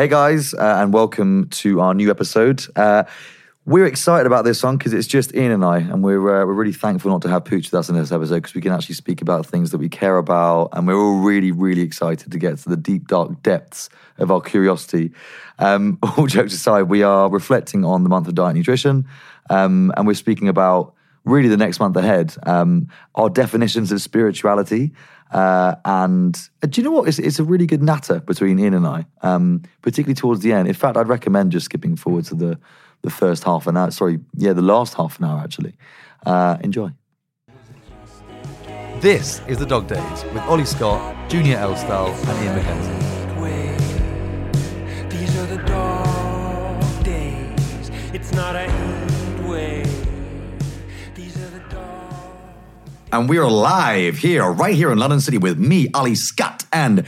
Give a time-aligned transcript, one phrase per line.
[0.00, 2.64] Hey guys, uh, and welcome to our new episode.
[2.74, 3.04] Uh,
[3.66, 6.54] we're excited about this one because it's just Ian and I, and we're uh, we're
[6.54, 8.94] really thankful not to have Pooch with us in this episode because we can actually
[8.94, 12.56] speak about things that we care about, and we're all really really excited to get
[12.60, 15.12] to the deep dark depths of our curiosity.
[15.58, 19.06] Um, all jokes aside, we are reflecting on the month of diet and nutrition,
[19.50, 20.94] um, and we're speaking about
[21.26, 24.92] really the next month ahead, um, our definitions of spirituality.
[25.30, 27.08] Uh, and uh, do you know what?
[27.08, 30.66] It's, it's, a really good natter between Ian and I, um, particularly towards the end.
[30.66, 32.58] In fact, I'd recommend just skipping forward to the,
[33.02, 33.90] the first half an hour.
[33.90, 35.74] Sorry, yeah, the last half an hour, actually.
[36.26, 36.90] Uh, enjoy.
[39.00, 43.10] This is The Dog Days with Ollie Scott, Junior Elstall, and Ian McKenzie.
[45.10, 47.90] These are the dog days.
[48.12, 48.69] It's not a
[53.12, 57.04] And we are live here, right here in London City with me, Ollie Scott, and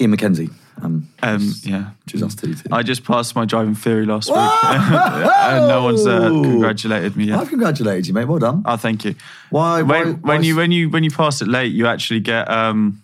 [0.00, 0.50] Ian McKenzie.
[0.80, 1.90] Um, um yeah.
[2.06, 2.54] Just us two.
[2.72, 4.38] I just passed my driving theory last week.
[4.64, 7.38] and no one's uh, congratulated me yet.
[7.38, 8.24] I've congratulated you, mate.
[8.24, 8.62] Well done.
[8.64, 9.14] Oh, thank you.
[9.50, 9.82] Why?
[9.82, 13.02] When, why, when you when you when you pass it late, you actually get um,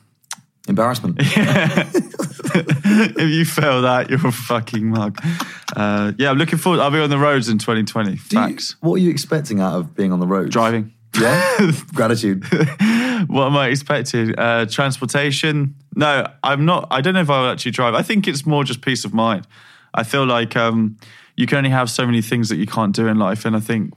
[0.66, 1.20] embarrassment.
[1.36, 1.90] Yeah.
[2.54, 5.20] if you fail that, you're a fucking mug.
[5.76, 6.80] Uh, yeah, I'm looking forward.
[6.80, 8.16] I'll be on the roads in 2020.
[8.16, 8.70] Facts.
[8.70, 10.50] You, what are you expecting out of being on the roads?
[10.50, 10.94] Driving.
[11.20, 12.44] Yeah, gratitude.
[13.28, 14.38] what am I expecting?
[14.38, 15.74] Uh, transportation?
[15.94, 16.88] No, I'm not.
[16.90, 17.94] I don't know if I will actually drive.
[17.94, 19.46] I think it's more just peace of mind.
[19.94, 20.96] I feel like um,
[21.36, 23.60] you can only have so many things that you can't do in life, and I
[23.60, 23.92] think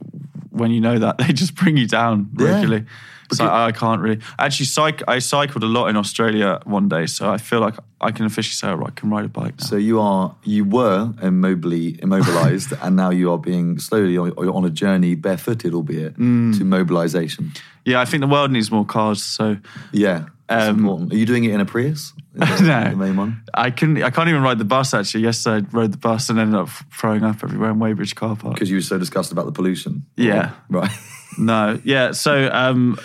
[0.50, 2.84] when you know that, they just bring you down regularly.
[2.84, 2.92] Yeah.
[3.32, 4.20] So I, I, can't really.
[4.38, 8.10] Actually, cyc- I cycled a lot in Australia one day, so I feel like I
[8.10, 9.58] can officially say I can ride a bike.
[9.60, 9.66] Now.
[9.66, 14.64] So you are, you were immobily immobilized, and now you are being slowly on, on
[14.64, 16.56] a journey, barefooted, albeit, mm.
[16.58, 17.52] to mobilization.
[17.84, 19.22] Yeah, I think the world needs more cars.
[19.22, 19.56] So
[19.92, 22.12] yeah, um, Are you doing it in a Prius?
[22.34, 23.42] no, the main one.
[23.54, 24.94] I can I can't even ride the bus.
[24.94, 28.36] Actually, yesterday I rode the bus and ended up throwing up everywhere in Weybridge car
[28.36, 30.06] park because you were so disgusted about the pollution.
[30.16, 30.90] Yeah, right.
[31.38, 32.12] no, yeah.
[32.12, 32.98] So um,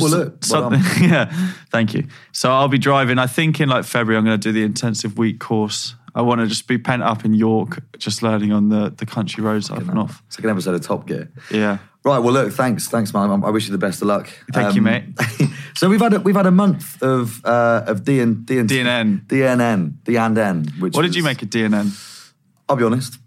[0.00, 0.80] well, look, something.
[0.80, 2.06] Well, yeah, thank you.
[2.32, 3.18] So I'll be driving.
[3.18, 5.94] I think in like February, I'm going to do the intensive week course.
[6.14, 9.44] I want to just be pent up in York, just learning on the, the country
[9.44, 10.22] roads up and off.
[10.30, 11.30] Second episode of Top Gear.
[11.50, 11.78] Yeah.
[12.04, 12.18] Right.
[12.18, 12.52] Well, look.
[12.52, 12.88] Thanks.
[12.88, 13.44] Thanks, man.
[13.44, 14.28] I wish you the best of luck.
[14.52, 15.04] Thank um, you, mate.
[15.74, 18.68] so we've had a, we've had a month of uh, of D and D and
[18.68, 20.72] DNN DNN D and N.
[20.78, 22.32] Which what was, did you make of DNN?
[22.68, 23.18] I'll be honest.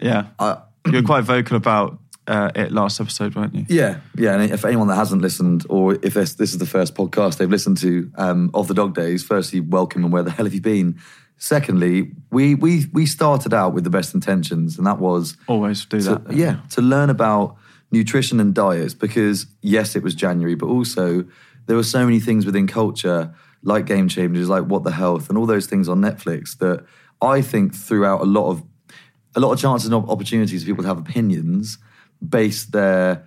[0.00, 0.28] Yeah.
[0.38, 1.98] I, You're quite vocal about
[2.30, 3.66] uh, it last episode, weren't you?
[3.68, 4.34] Yeah, yeah.
[4.34, 7.50] And if anyone that hasn't listened, or if this, this is the first podcast they've
[7.50, 10.60] listened to um, of the Dog Days, firstly, welcome and where the hell have you
[10.60, 11.00] been?
[11.38, 16.00] Secondly, we we we started out with the best intentions, and that was always do
[16.00, 16.36] to, that.
[16.36, 17.56] Yeah, to learn about
[17.90, 21.24] nutrition and diets because yes, it was January, but also
[21.66, 25.36] there were so many things within culture like Game Changers, like What the Health, and
[25.36, 26.84] all those things on Netflix that
[27.20, 28.62] I think throughout a lot of
[29.34, 31.78] a lot of chances and opportunities for people to have opinions
[32.26, 33.26] base their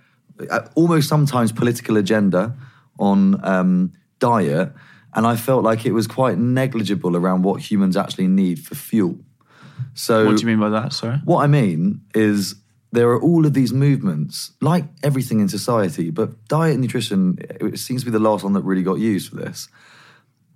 [0.50, 2.54] uh, almost sometimes political agenda
[2.98, 4.72] on um, diet,
[5.14, 9.18] and I felt like it was quite negligible around what humans actually need for fuel.
[9.94, 10.92] So, what do you mean by that?
[10.92, 11.18] Sorry.
[11.24, 12.56] What I mean is
[12.92, 17.78] there are all of these movements, like everything in society, but diet and nutrition it
[17.78, 19.68] seems to be the last one that really got used for this.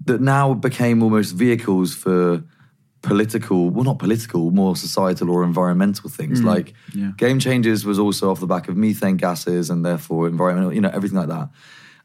[0.04, 2.44] That now became almost vehicles for
[3.02, 6.40] political, well, not political, more societal or environmental things.
[6.40, 7.12] Mm, like yeah.
[7.16, 10.90] Game Changers was also off the back of methane gases and therefore environmental, you know,
[10.92, 11.48] everything like that.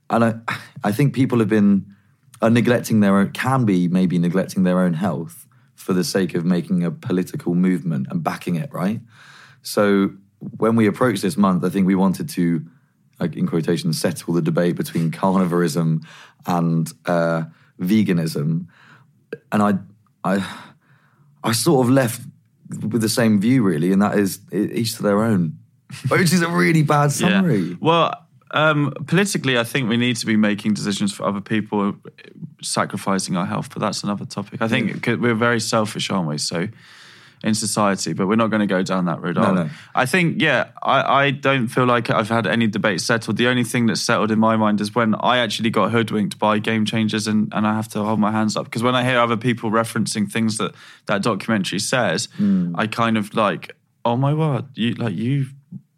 [0.10, 0.36] And I,
[0.84, 1.86] I think people have been
[2.42, 6.46] are neglecting their own, can be maybe neglecting their own health for the sake of
[6.46, 9.00] making a political movement and backing it, right?
[9.62, 10.12] So
[10.58, 12.66] when we approached this month, I think we wanted to,
[13.20, 16.06] like in quotation, settle the debate between carnivorism
[16.46, 17.44] and uh,
[17.80, 18.68] veganism.
[19.52, 19.74] And I,
[20.24, 20.46] I,
[21.44, 22.22] I sort of left
[22.70, 25.58] with the same view, really, and that is each to their own,
[26.08, 27.58] which is a really bad summary.
[27.58, 27.76] Yeah.
[27.80, 31.96] Well, um, politically, I think we need to be making decisions for other people,
[32.62, 34.62] sacrificing our health, but that's another topic.
[34.62, 36.38] I think we're very selfish, aren't we?
[36.38, 36.68] So
[37.44, 39.36] in society, but we're not going to go down that road.
[39.36, 39.70] No, no.
[39.94, 43.38] I think, yeah, I, I don't feel like I've had any debate settled.
[43.38, 46.60] The only thing that's settled in my mind is when I actually got hoodwinked by
[46.60, 48.66] game changers and, and I have to hold my hands up.
[48.66, 50.74] Because when I hear other people referencing things that
[51.08, 52.74] that documentary says, mm.
[52.76, 53.76] I kind of like,
[54.06, 55.48] oh my word, you like you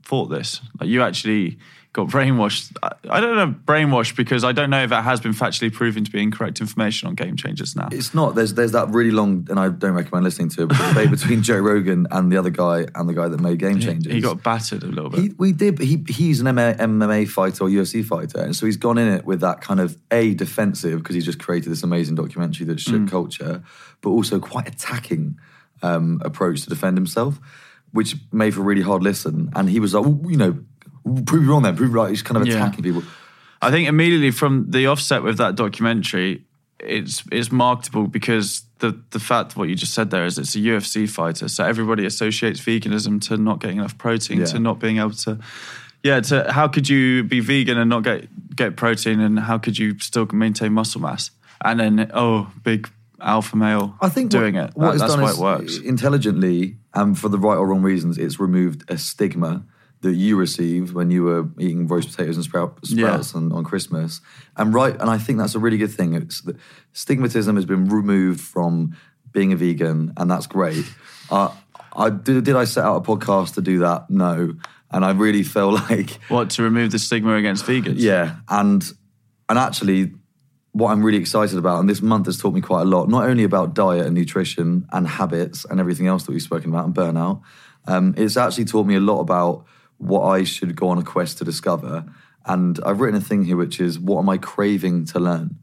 [0.06, 0.62] fought this.
[0.80, 1.58] Like you actually
[1.96, 2.76] got brainwashed.
[3.10, 6.12] I don't know brainwashed because I don't know if that has been factually proven to
[6.12, 7.88] be incorrect information on game changers now.
[7.92, 8.36] It's not.
[8.36, 11.12] There's there's that really long, and I don't recommend listening to it, but the debate
[11.12, 14.12] between Joe Rogan and the other guy and the guy that made game changers.
[14.12, 15.20] He, he got battered a little bit.
[15.22, 15.80] He, we did.
[15.80, 19.40] He he's an MMA fighter or UFC fighter, and so he's gone in it with
[19.40, 23.10] that kind of a defensive because he's just created this amazing documentary that shook mm.
[23.10, 23.64] culture,
[24.02, 25.40] but also quite attacking
[25.82, 27.40] um, approach to defend himself,
[27.96, 29.50] which made for a really hard listen.
[29.56, 30.52] And he was like, well, you know,
[31.26, 32.10] prove you wrong then, prove right.
[32.10, 32.56] He's kind of Yeah.
[32.56, 33.04] attacking people.
[33.62, 36.44] I think immediately from the offset with that documentary,
[36.80, 40.56] it's it's marketable because the the fact of what you just said there is it's
[40.56, 44.46] a UFC fighter, so everybody associates veganism to not getting enough protein, Yeah.
[44.54, 45.40] to not being able to.
[46.04, 49.80] Yeah, to how could you be vegan and not get get protein, and how could
[49.80, 51.32] you still maintain muscle mass?
[51.64, 52.90] And then oh, big
[53.22, 54.72] alpha male I think doing what, it.
[54.76, 55.78] What That- that's done why is it works.
[55.80, 58.18] intelligently and for the right or wrong reasons.
[58.18, 59.64] It's removed a stigma
[60.02, 64.22] that you received when you were eating roast potatoes and sprout, sprouts on, on Christmas.
[64.56, 66.14] And right, and I think that's a really good thing.
[66.14, 66.56] It's the,
[66.94, 68.96] stigmatism has been removed from
[69.32, 70.86] being a vegan, and that's great.
[71.32, 71.50] Uh,
[71.96, 74.10] I did, did I set out a podcast to do that?
[74.10, 74.54] No,
[74.92, 77.96] and I really feel like What to remove the stigma against vegans?
[77.98, 78.84] yeah, and
[79.50, 80.14] and actually,
[80.76, 83.24] what I'm really excited about, and this month has taught me quite a lot, not
[83.24, 86.94] only about diet and nutrition and habits and everything else that we've spoken about and
[86.94, 87.42] burnout.
[87.88, 89.66] Um, it's actually taught me a lot about
[90.00, 92.04] what I should go on a quest to discover.
[92.46, 95.60] And I've written a thing here, which is what am I craving to learn?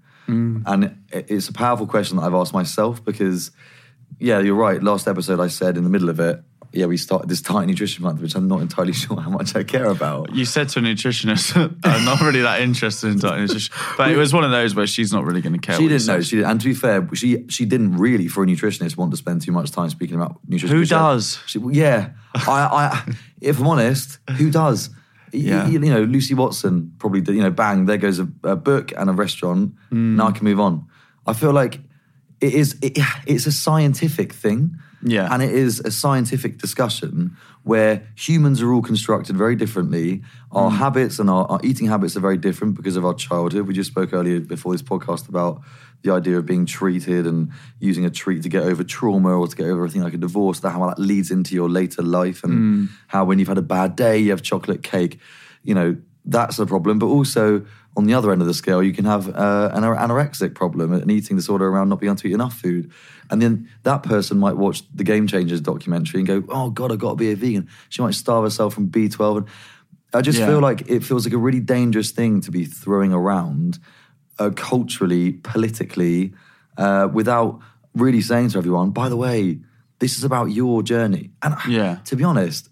[0.66, 3.50] And it's a powerful question that I've asked myself because,
[4.18, 4.82] yeah, you're right.
[4.82, 6.42] Last episode, I said in the middle of it,
[6.72, 9.62] yeah, we started this diet nutrition month, which I'm not entirely sure how much I
[9.62, 10.34] care about.
[10.34, 11.54] You said to a nutritionist,
[11.84, 13.74] I'm not really that interested in diet nutrition.
[13.96, 15.76] But it was one of those where she's not really going to care.
[15.76, 16.20] She didn't know.
[16.20, 19.16] She did, and to be fair, she she didn't really, for a nutritionist, want to
[19.16, 20.76] spend too much time speaking about nutrition.
[20.76, 21.38] Who does?
[21.46, 24.90] She, yeah, I, I, if I'm honest, who does?
[25.32, 25.66] Yeah.
[25.66, 27.34] You, know, Lucy Watson probably did.
[27.34, 29.74] You know, bang, there goes a, a book and a restaurant.
[29.88, 30.16] Hmm.
[30.16, 30.86] Now I can move on.
[31.26, 31.80] I feel like
[32.40, 32.76] it is.
[32.82, 34.78] It, it's a scientific thing.
[35.04, 35.28] Yeah.
[35.32, 40.22] and it is a scientific discussion where humans are all constructed very differently.
[40.52, 40.76] Our Hmm.
[40.76, 43.66] habits and our, our eating habits are very different because of our childhood.
[43.66, 45.60] We just spoke earlier before this podcast about
[46.02, 49.54] the idea of being treated and using a treat to get over trauma or to
[49.56, 52.52] get over everything like a divorce, that how that leads into your later life and
[52.54, 52.84] Hmm.
[53.08, 55.18] how when you've had a bad day, you have chocolate cake.
[55.62, 56.98] You know, that's a problem.
[56.98, 57.62] But also
[57.96, 61.10] on the other end of the scale, you can have uh, an anorexic problem, an
[61.10, 62.90] eating disorder around not being able to eat enough food.
[63.30, 66.98] And then that person might watch the Game Changers documentary and go, oh God, I've
[66.98, 67.68] got to be a vegan.
[67.90, 69.36] She might starve herself from B12.
[69.38, 69.46] And
[70.14, 70.46] I just Yeah.
[70.46, 73.78] feel like it feels like a really dangerous thing to be throwing around
[74.38, 76.32] uh, culturally, politically,
[76.78, 77.60] uh, without
[77.94, 79.60] really saying to everyone, by the way,
[79.98, 81.30] this is about your journey.
[81.42, 81.98] And Yeah.
[82.06, 82.68] to be honest,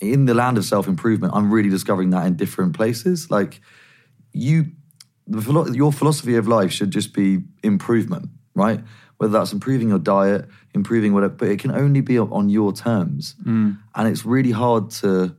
[0.00, 3.30] in the land of self improvement, I'm really discovering that in different places.
[3.30, 3.60] Like
[4.32, 4.66] you,
[5.26, 8.80] the, your philosophy of life should just be improvement, right?
[9.18, 13.34] Whether that's improving your diet, improving whatever, but it can only be on- your terms.
[13.44, 13.78] Mm.
[13.94, 15.34] And it's really hard to,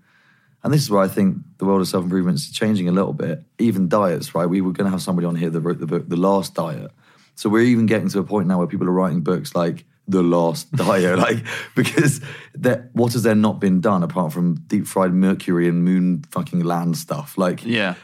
[0.63, 3.13] and this is where I think the world of self improvement is changing a little
[3.13, 3.43] bit.
[3.57, 4.45] Even diets, right?
[4.45, 6.91] We were going to have somebody on here that wrote the book, The Last Diet.
[7.35, 10.21] So we're even getting to a point now where people are writing books like The
[10.21, 12.19] Last Diet, like because
[12.55, 16.59] that what has there not been done apart from deep fried mercury and moon fucking
[16.65, 17.37] land stuff?
[17.37, 17.95] Like, Yeah.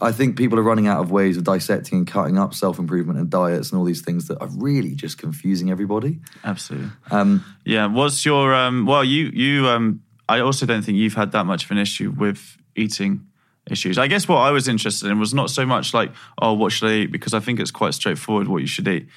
[0.00, 3.18] I think people are running out of ways of dissecting and cutting up self improvement
[3.18, 6.18] and diets and all these things that are really just confusing everybody.
[6.44, 6.90] Absolutely.
[7.10, 7.86] Um, Yeah.
[7.86, 11.64] What's your um well you you um I also don't think you've had that much
[11.64, 13.26] of an issue with eating
[13.70, 13.96] issues.
[13.96, 16.12] I guess what I was interested in was not so much like,
[16.42, 17.12] oh, what should I eat?
[17.12, 19.08] Because I think it's quite straightforward what you should eat,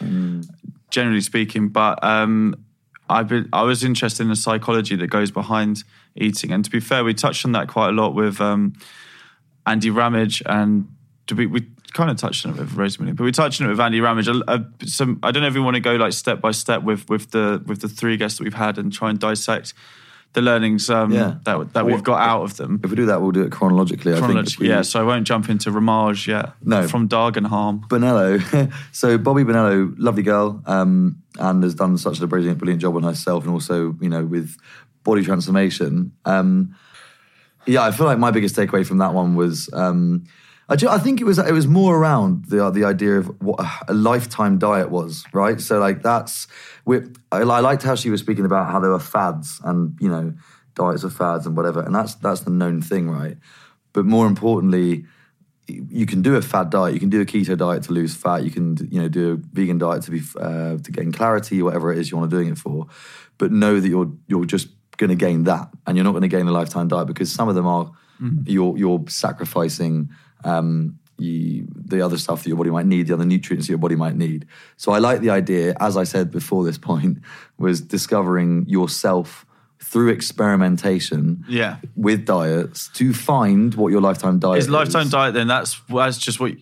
[0.91, 1.69] generally speaking.
[1.69, 2.55] But um
[3.09, 5.83] I've been I was interested in the psychology that goes behind
[6.15, 6.51] eating.
[6.51, 8.73] And to be fair, we touched on that quite a lot with um
[9.65, 10.87] Andy Ramage and
[11.35, 13.79] we, we kind of touched on it with Rosemary, but we touched on it with
[13.79, 14.27] Andy Ramage.
[14.27, 17.07] Uh, some, I don't know if we want to go like step by step with
[17.09, 19.73] with the with the three guests that we've had and try and dissect
[20.33, 21.37] the learnings um, Yeah.
[21.45, 22.79] that that we've got out of them.
[22.83, 24.11] if we do that, we'll do it chronologically.
[24.11, 24.25] I think.
[24.25, 24.83] Chronologically, we- yeah.
[24.83, 26.53] So I won't jump into Ramage yet.
[26.63, 26.87] No.
[26.87, 27.87] from Dagenham.
[27.87, 28.71] Bonello.
[28.91, 33.03] so Bobby Bonello, lovely girl, um, and has done such a brilliant, brilliant job on
[33.03, 34.55] herself, and also you know with
[35.03, 36.11] body transformation.
[36.25, 36.75] Um,
[37.65, 40.25] yeah, I feel like my biggest takeaway from that one was um,
[40.69, 43.59] I, ju- I think it was it was more around the the idea of what
[43.87, 45.59] a lifetime diet was, right?
[45.59, 46.47] So like that's
[46.87, 47.01] I,
[47.31, 50.33] I liked how she was speaking about how there were fads and you know
[50.75, 53.37] diets are fads and whatever, and that's that's the known thing, right?
[53.93, 55.05] But more importantly,
[55.67, 58.43] you can do a fad diet, you can do a keto diet to lose fat,
[58.43, 61.91] you can you know do a vegan diet to be uh, to gain clarity, whatever
[61.91, 62.87] it is you want to doing it for.
[63.39, 64.67] But know that you're you're just
[64.99, 67.49] going to gain that, and you're not going to gain a lifetime diet because some
[67.49, 67.91] of them are
[68.45, 70.09] you're you're sacrificing
[70.43, 73.79] um, you, the other stuff that your body might need, the other nutrients that your
[73.79, 74.45] body might need.
[74.77, 77.19] So I like the idea, as I said before this point,
[77.57, 79.45] was discovering yourself
[79.81, 81.77] through experimentation Yeah.
[81.95, 85.47] with diets to find what your lifetime diet Is lifetime diet then?
[85.47, 86.53] That's that's just what.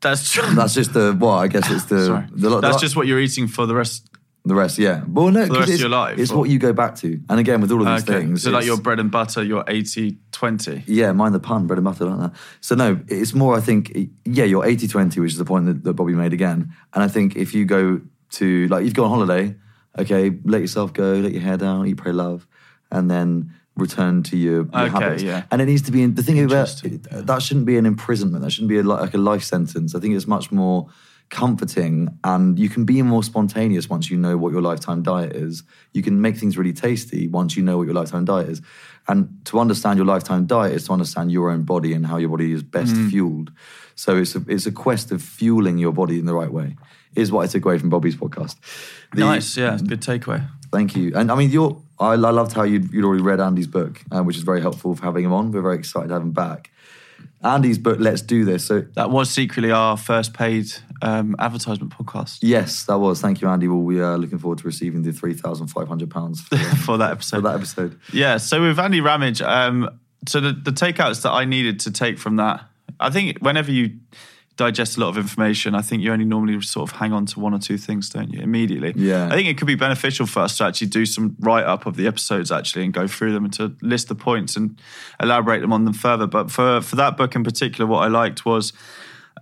[0.00, 3.18] That's That's just the well, I guess it's the, the, the that's just what you're
[3.20, 4.10] eating for the rest.
[4.46, 5.02] The rest, yeah.
[5.08, 7.20] Well, no, the rest of it's, your life, It's or- what you go back to.
[7.28, 8.20] And again, with all of these Okay.
[8.20, 10.84] things, So like your bread and butter, your 80 20.
[10.86, 12.32] Yeah, mind the pun, bread and butter like that.
[12.60, 13.56] So no, it's more.
[13.56, 16.72] I think yeah, you're 80-20, which is the point that, that Bobby made again.
[16.94, 18.00] And I think if you go
[18.32, 19.56] to like you've gone on holiday,
[19.98, 22.46] okay, let yourself go, let your hair down, eat, pray, love,
[22.92, 25.22] and then return to your, your Okay, habits.
[25.24, 25.42] yeah.
[25.50, 28.42] And it needs to be in, the thing about that shouldn't be an imprisonment.
[28.44, 29.94] That shouldn't be a, like a life sentence.
[29.94, 30.88] I think it's much more
[31.28, 35.62] comforting and you can be more spontaneous once you know what your lifetime diet is.
[35.92, 38.62] You can make things really tasty once you know what your lifetime diet is.
[39.08, 42.28] And to understand your lifetime diet is to understand your own body and how your
[42.30, 43.10] body is best Mm.
[43.10, 43.52] fueled.
[43.94, 46.76] So it's a, it's a quest of fueling your body in the right way,
[47.14, 48.56] is what I took away from Bobby's podcast.
[49.14, 50.46] The- nice, yeah, good takeaway.
[50.72, 51.12] Thank you.
[51.14, 54.22] And I mean, you're, I, I loved how you'd, you'd already read Andy's book, uh,
[54.22, 55.50] which is very helpful for having him on.
[55.52, 56.70] We're very excited to have him back.
[57.42, 58.64] Andy's book, Let's Do This.
[58.64, 60.66] So, That was secretly our first paid
[61.02, 63.20] um, advertisement podcast yes, that was.
[63.20, 63.68] Thank you, Andy.
[63.68, 67.40] Well, we are looking forward to receiving the £3,500 for, for that for episode.
[67.42, 68.00] that episode.
[68.12, 72.18] Yeah, so with Andy Ramage, um, so the, the takeouts that I needed to take
[72.18, 72.64] from that,
[72.98, 73.98] I think whenever you
[74.56, 77.40] digest a lot of information, I think you only normally sort of hang on to
[77.40, 78.94] one or two things, don't you, immediately?
[78.96, 79.26] Yeah.
[79.26, 81.96] I think it could be beneficial for us to actually do some write up of
[81.96, 84.80] the episodes actually and go through them and to list the points and
[85.22, 86.26] elaborate them on them further.
[86.26, 88.72] But for, for that book in particular, what I liked was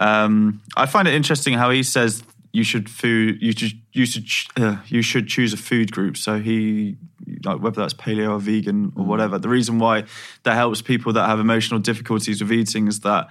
[0.00, 4.26] um, I find it interesting how he says you should food you should you should
[4.56, 6.16] uh, you should choose a food group.
[6.16, 6.96] So he
[7.44, 9.38] like whether that's paleo or vegan or whatever.
[9.38, 10.04] The reason why
[10.44, 13.28] that helps people that have emotional difficulties with eating is that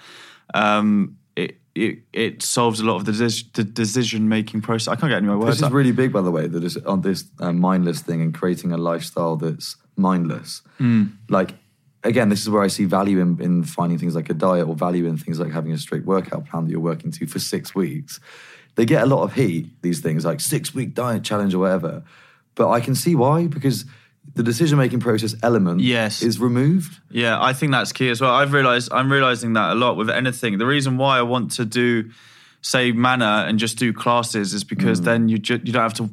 [0.53, 1.17] um,
[1.75, 3.13] it, it solves a lot of the,
[3.53, 4.88] the decision making process.
[4.88, 5.58] I can't get any more words.
[5.60, 8.34] This is really big, by the way, that is on this uh, mindless thing and
[8.34, 10.62] creating a lifestyle that's mindless.
[11.30, 11.56] Like,
[12.03, 14.75] again, this is where I see value in, in finding things like a diet or
[14.75, 17.74] value in things like having a strict workout plan that you're working to for six
[17.74, 18.20] weeks.
[18.75, 22.03] They get a lot of heat, these things, like six week diet challenge or whatever.
[22.56, 23.86] But I can see why, because
[24.36, 26.22] the decision making process element Yes.
[26.24, 27.00] is removed.
[27.12, 28.32] Yeah, I think that's key as well.
[28.32, 30.58] I've realized I'm realizing that a lot with anything.
[30.58, 32.10] The reason why I want to do,
[32.62, 35.06] say, manner and just do classes is because mm.
[35.06, 36.10] then you ju- you don't have to.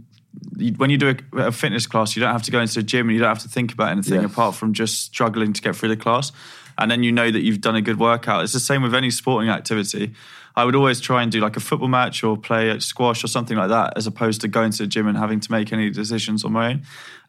[0.57, 2.83] You, when you do a, a fitness class, you don't have to go into a
[2.83, 4.31] gym and you don't have to think about anything Yes.
[4.31, 6.31] apart from just struggling to get through the class.
[6.79, 8.45] And then you know that you've done a good workout.
[8.45, 10.14] It's the same with any sporting activity.
[10.57, 13.57] I would always try and do like a football match or play squash or something
[13.57, 16.45] like that, as opposed to going to the gym and having to make any decisions
[16.45, 16.83] on my own.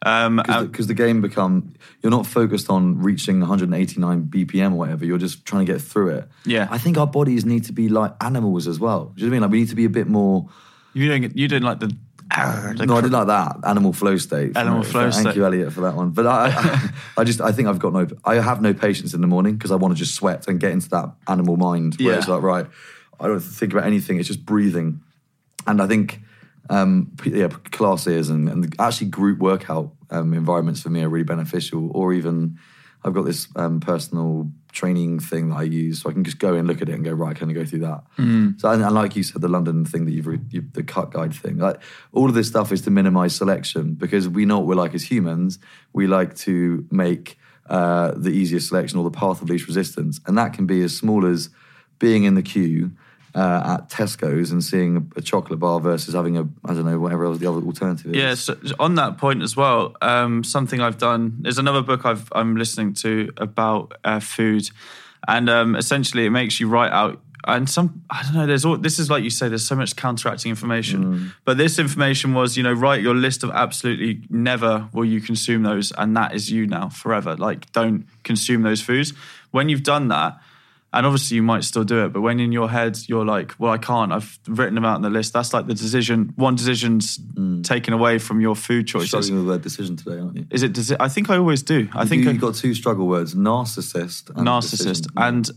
[0.04, 5.04] Um, and- because the, game become you're not focused on reaching 189 BPM or whatever.
[5.04, 6.28] You're just trying to get through it.
[6.44, 6.66] Yeah.
[6.70, 9.12] I think our bodies need to be like animals as well.
[9.16, 9.42] Do you know what I mean?
[9.42, 10.48] Like we need to be a bit more.
[10.92, 14.56] you doing you doing like the, the No, I didn't like that animal flow state.
[14.56, 15.22] Animal flow Thank state.
[15.24, 16.10] Thank you, Elliot, for that one.
[16.10, 18.06] But I, I, I just I think I've got no.
[18.24, 20.72] I have no patience in the morning because I want to just sweat and get
[20.72, 22.18] into that animal mind where Yeah.
[22.18, 22.66] it's like right,
[23.22, 24.18] I don't think about anything.
[24.18, 25.00] It's just breathing,
[25.66, 26.20] and I think
[26.70, 31.90] um, yeah, classes and, and actually group workout um, environments for me are really beneficial.
[31.94, 32.58] Or even
[33.04, 36.54] I've got this um, personal training thing that I use, so I can just go
[36.54, 38.04] and look at it and go right, can I go through that?
[38.58, 41.10] So and, and like you said, the London thing that you've re- you, the cut
[41.10, 41.80] guide thing, like
[42.12, 45.04] all of this stuff is to minimise selection because we know what we're like as
[45.04, 45.58] humans.
[45.92, 47.38] We like to make
[47.68, 50.96] uh, the easiest selection or the path of least resistance, and that can be as
[50.96, 51.50] small as
[51.98, 52.92] being in the queue
[53.34, 57.24] uh, at Tesco's and seeing a, chocolate bar versus having a I don't know whatever
[57.24, 58.16] else the other alternative is.
[58.16, 61.38] Yeah, so on that point as well, um, something I've done.
[61.40, 64.70] There's another book I've, I'm listening to about uh, food,
[65.26, 67.20] and um, essentially it makes you write out.
[67.44, 68.46] And some, I don't know.
[68.46, 68.76] There's all.
[68.76, 69.48] This is like you say.
[69.48, 73.50] There's so much counteracting information, but this information was, you know, write your list of
[73.50, 77.34] absolutely never will you consume those, and that is you now forever.
[77.34, 79.12] Like, don't consume those foods.
[79.50, 80.38] When you've done that,
[80.94, 83.72] and obviously you might still do it, but when in your head you're like, well,
[83.72, 84.12] I can't.
[84.12, 85.32] I've written them out on the list.
[85.32, 86.32] That's like the decision.
[86.36, 87.62] One decision's hmm.
[87.62, 89.08] taken away from your food choices.
[89.08, 90.46] Struggling with that decision today, aren't you?
[90.50, 90.74] Is it?
[90.74, 90.98] Does it?
[91.00, 91.88] I think I always do.
[91.94, 95.06] I think you've got two struggle words: narcissist, and narcissist decision.
[95.16, 95.50] and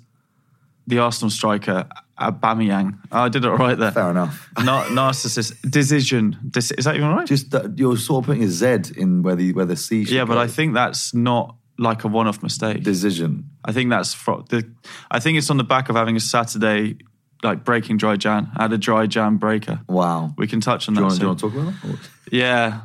[0.87, 1.87] the Arsenal striker
[2.19, 2.99] Aubameyang.
[3.11, 3.91] Oh, I did it right there.
[3.91, 4.49] Fair enough.
[4.63, 6.37] Nar- narcissist decision.
[6.49, 7.27] Dis- is that even right?
[7.27, 10.05] Just that you're sort of putting a Z in where the where the C.
[10.05, 10.37] Should yeah, but.
[10.37, 12.84] I think that's not like a one-off mistake.
[12.84, 13.50] decision.
[13.63, 14.70] I think that's fro- the.
[15.12, 16.98] I think it's on the back of having a Saturday
[17.44, 18.50] like breaking dry Jan.
[18.55, 19.82] I had a dry Jan breaker.
[19.88, 20.34] Wow.
[20.38, 21.08] We can touch on do that.
[21.08, 22.10] want, do you want to talk about that?
[22.32, 22.82] Yeah,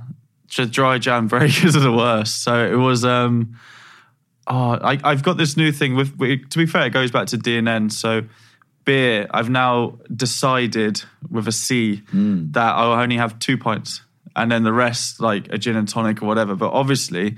[0.48, 2.42] just dry Jan breakers are the worst.
[2.42, 3.04] So it was.
[3.04, 3.56] um
[4.46, 6.18] Oh, I, I've got this new thing with.
[6.18, 7.92] To be fair, it goes back to DNN.
[7.92, 8.22] So
[8.84, 14.02] beer, I've now decided with a C that I'll only have two pints,
[14.34, 16.56] and then the rest like a gin and tonic or whatever.
[16.56, 17.36] But obviously.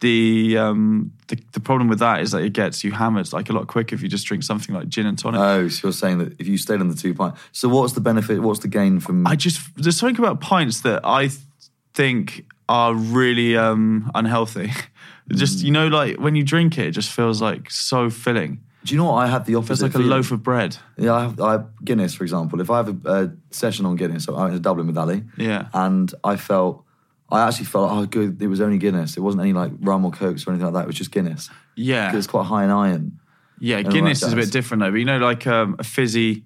[0.00, 3.52] The, um, the the problem with that is that it gets you hammered like a
[3.54, 5.40] lot quicker if you just drink something like gin and tonic.
[5.40, 7.34] Oh, so you're saying that if you stayed on the two pint.
[7.52, 8.40] So what's the benefit?
[8.42, 9.26] What's the gain from?
[9.26, 11.30] I just there's something about pints that I
[11.94, 14.70] think are really um, unhealthy.
[15.32, 18.60] just you know, like when you drink it, it just feels like so filling.
[18.84, 19.14] Do you know what?
[19.24, 19.68] I have the It opposite.
[19.68, 20.10] feels like a feeling.
[20.10, 20.76] loaf of bread.
[20.96, 22.60] Yeah, I have, I have Guinness, for example.
[22.60, 25.24] If I have a, a session on Guinness, so I went to Dublin with Ali.
[25.36, 25.66] Yeah.
[25.74, 26.84] And I felt,
[27.30, 29.16] I actually felt, oh, good, it was only Guinness.
[29.16, 30.84] It wasn't any like rum or cokes or anything like that.
[30.84, 31.50] It was just Guinness.
[31.74, 33.18] Yeah, Because it's quite high in iron.
[33.58, 33.76] yeah.
[33.78, 34.90] like Guinness is a bit different though.
[34.90, 36.44] But you know, like um, a fizzy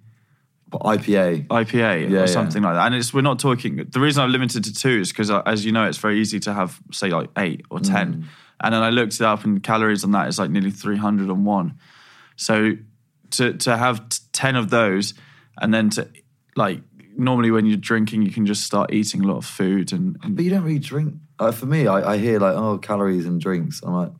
[0.72, 1.46] IPA.
[1.48, 2.26] IPA Yeah, or yeah.
[2.26, 2.86] something like that.
[2.86, 3.76] And it's we're not talking.
[3.88, 6.54] The reason I've limited to two is because, as you know, it's very easy to
[6.54, 8.14] have say like eight or ten.
[8.14, 8.24] Mm.
[8.62, 11.28] And then I looked it up, and calories on that is like nearly three hundred
[11.28, 11.78] and one.
[12.36, 12.72] So
[13.32, 15.14] to to have t- ten of those,
[15.60, 16.08] and then to
[16.56, 16.80] like
[17.16, 20.36] normally when you're drinking, you can just start eating a lot of food and, and
[20.36, 21.14] But you don't really drink.
[21.38, 23.82] Uh, for me, I, I hear like, oh, calories and drinks.
[23.82, 24.12] I'm like,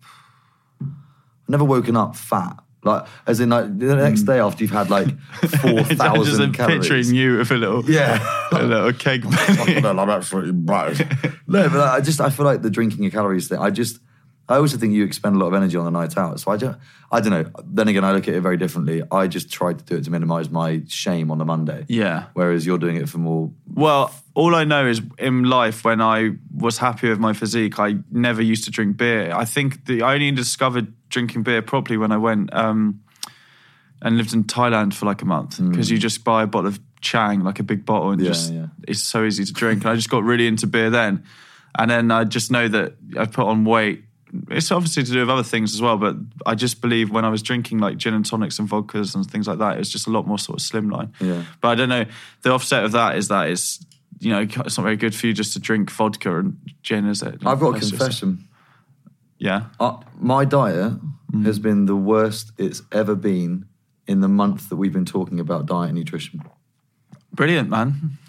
[0.81, 2.57] I've never woken up fat.
[2.83, 5.09] Like, as in, like, the next day after you've had like
[5.61, 6.79] 4,000 calories.
[6.89, 8.19] picturing you with a little Yeah.
[8.53, 9.25] a little keg.
[9.27, 11.07] I'm absolutely battered.
[11.47, 13.59] no, but I just I feel like the drinking your calories thing.
[13.59, 13.99] I just
[14.51, 16.41] I also think you expend a lot of energy on the night out.
[16.41, 16.77] So I don't
[17.13, 17.51] I don't know.
[17.65, 19.03] Then again, I look at it very differently.
[19.11, 21.85] I just tried to do it to minimise my shame on the Monday.
[21.89, 22.27] Yeah.
[22.35, 23.51] Whereas you're doing it for more.
[23.73, 27.97] Well, all I know is in life when I was happy with my physique, I
[28.11, 29.33] never used to drink beer.
[29.33, 33.03] I think the I only discovered drinking beer properly when I went um,
[34.03, 36.81] and lived in Thailand for like a month because you just buy a bottle of
[37.01, 38.25] Chang, like a big bottle, and Mm.
[38.25, 38.67] Yeah, just yeah.
[38.87, 39.83] it's so easy to drink.
[39.85, 41.25] And I just got really into beer then,
[41.79, 44.05] and then I just know that I put on weight.
[44.51, 47.29] It's obviously to do with other things as well, but I just believe when I
[47.31, 50.11] was drinking like gin and tonics and vodkas and things like that, it's just a
[50.11, 51.11] lot more sort of slimline.
[51.21, 51.43] Yeah.
[51.61, 52.05] But I don't know.
[52.43, 53.85] The offset of that is that it's
[54.21, 57.23] you know it's not very good for you just to drink vodka and gin, is
[57.23, 57.37] it?
[57.47, 58.49] I've got a That's just- confession.
[59.39, 59.65] yeah.
[59.81, 60.93] Uh, my diet
[61.33, 61.47] Mm.
[61.47, 63.67] has been the worst it's ever been
[64.09, 66.43] in the month that we've been talking about diet and nutrition.
[67.33, 68.19] Brilliant, man.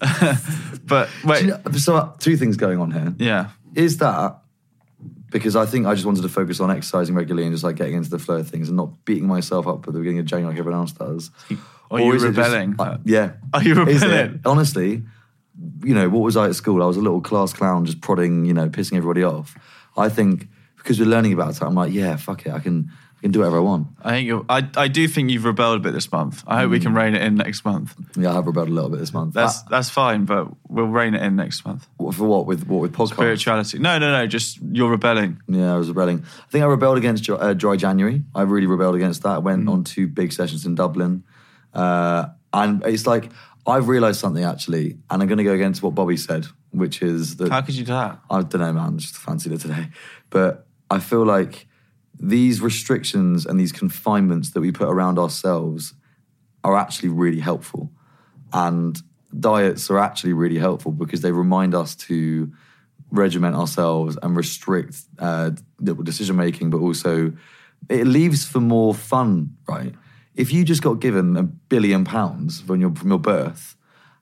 [0.86, 3.14] but wait, you know- so uh, two things going on here.
[3.18, 4.38] yeah, Is that
[5.30, 7.94] because I think I just wanted to focus on exercising regularly and just like getting
[7.94, 10.52] into the flow of things and not beating myself up at the beginning of January
[10.52, 11.30] like everyone else does?
[11.90, 12.74] Are you it just- rebelling?
[12.78, 13.32] uh, yeah.
[13.52, 14.40] Are you rebelling?
[14.44, 15.02] Honestly,
[15.84, 16.82] you know, what was I at school?
[16.82, 19.56] I was a little class clown just prodding, you know, pissing everybody off.
[19.96, 22.52] I think because we're learning about it, I'm like, yeah, fuck it.
[22.52, 22.90] I can
[23.20, 23.88] I can do whatever I want.
[24.02, 26.42] I think you're, I I do think you've rebelled a bit this month.
[26.46, 26.82] I hope we Mm.
[26.84, 27.94] can rein it in next month.
[28.16, 29.34] Yeah, I have rebelled a little bit this month.
[29.34, 31.86] That's that's fine, but we'll rein it in next month.
[31.98, 32.46] For what?
[32.46, 33.12] With what with podcasts?
[33.14, 33.78] Spirituality.
[33.78, 34.26] No, no, no.
[34.26, 35.38] Just you're rebelling.
[35.48, 36.24] Yeah, I was rebelling.
[36.24, 38.24] I think I rebelled against dry, uh, dry January.
[38.34, 39.34] I really rebelled against that.
[39.34, 39.70] I went Mm.
[39.72, 41.22] on two big sessions in Dublin.
[41.74, 43.30] Uh, and it's like,
[43.66, 47.36] I've realised something actually, and I'm going to go against what Bobby said, which is
[47.36, 48.18] that How could you do that?
[48.30, 48.94] I don't know, man.
[48.94, 49.88] i Just fancied it today.
[50.30, 51.66] But I feel like
[52.20, 55.94] these restrictions and these confinements that we put around ourselves
[56.62, 57.90] are actually really helpful.
[58.52, 59.00] And
[59.38, 62.52] diets are actually really helpful because they remind us to
[63.10, 65.50] regiment ourselves and restrict uh,
[66.02, 67.32] decision making, but also
[67.88, 69.94] it leaves for more fun, right?
[70.34, 73.76] If you just got given a billion pounds from your, from your birth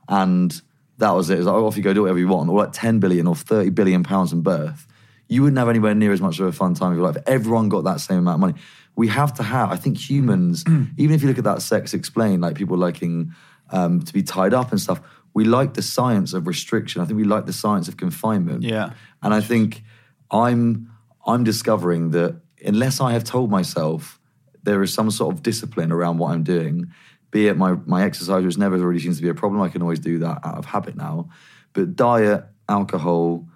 [0.08, 0.60] and
[0.98, 2.72] that was it, it's like, oh, off you go, do whatever you want, or like
[2.72, 4.86] 10 billion or 30 billion pounds in birth,
[5.28, 7.16] you wouldn't have anywhere near as much of a fun time of your life.
[7.16, 8.54] If everyone got that same amount of money.
[8.96, 10.64] We have to have, I think humans,
[10.96, 13.32] even if you look at that sex explained, like people liking
[13.70, 15.00] um, to be tied up and stuff,
[15.34, 17.00] we like the science of restriction.
[17.00, 18.62] I think we like the science of confinement.
[18.62, 18.94] Yeah.
[19.22, 19.84] And I think
[20.30, 20.90] I'm
[21.26, 24.18] I'm discovering that unless I have told myself
[24.62, 26.92] there is some sort of discipline around what I'm doing,
[27.30, 29.60] be it my my exercise, which never really seems to be a problem.
[29.62, 31.28] I can always do that out of habit now.
[31.72, 33.46] But diet, alcohol,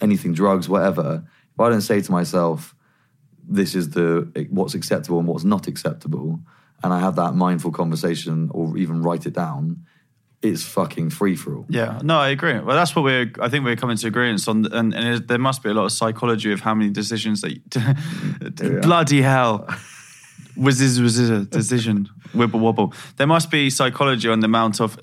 [0.00, 1.24] anything, drugs, whatever.
[1.54, 2.74] If I don't say to myself,
[3.48, 6.40] this is the what's acceptable and what's not acceptable,
[6.82, 9.84] and I have that mindful conversation or even write it down,
[10.42, 11.66] it's fucking free for all.
[11.68, 12.58] Yeah, no, I agree.
[12.58, 13.30] Well, that's what we're.
[13.40, 15.92] I think we're coming to agreement on, and, and there must be a lot of
[15.92, 17.52] psychology of how many decisions that.
[17.52, 19.68] You, bloody hell,
[20.56, 22.08] was this was this a decision?
[22.32, 22.94] Wibble wobble.
[23.16, 24.98] There must be psychology on the amount of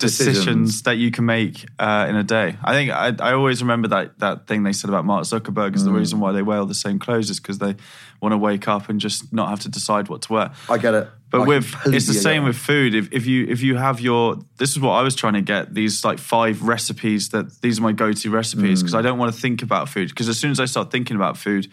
[0.00, 0.82] decisions, Decisions.
[0.82, 2.56] that you can make uh, in a day.
[2.64, 5.84] I think I, I always remember that that thing they said about Mark Zuckerberg is
[5.84, 7.76] the reason why they wear all the same clothes is because they
[8.20, 10.50] want to wake up and just not have to decide what to wear.
[10.68, 11.08] I get it.
[11.30, 12.94] But I with it's the same with food.
[12.94, 15.74] If if you if you have your this is what I was trying to get
[15.74, 18.82] these like five recipes that these are my go to recipes Mm.
[18.82, 21.14] because I don't want to think about food because as soon as I start thinking
[21.16, 21.68] about food,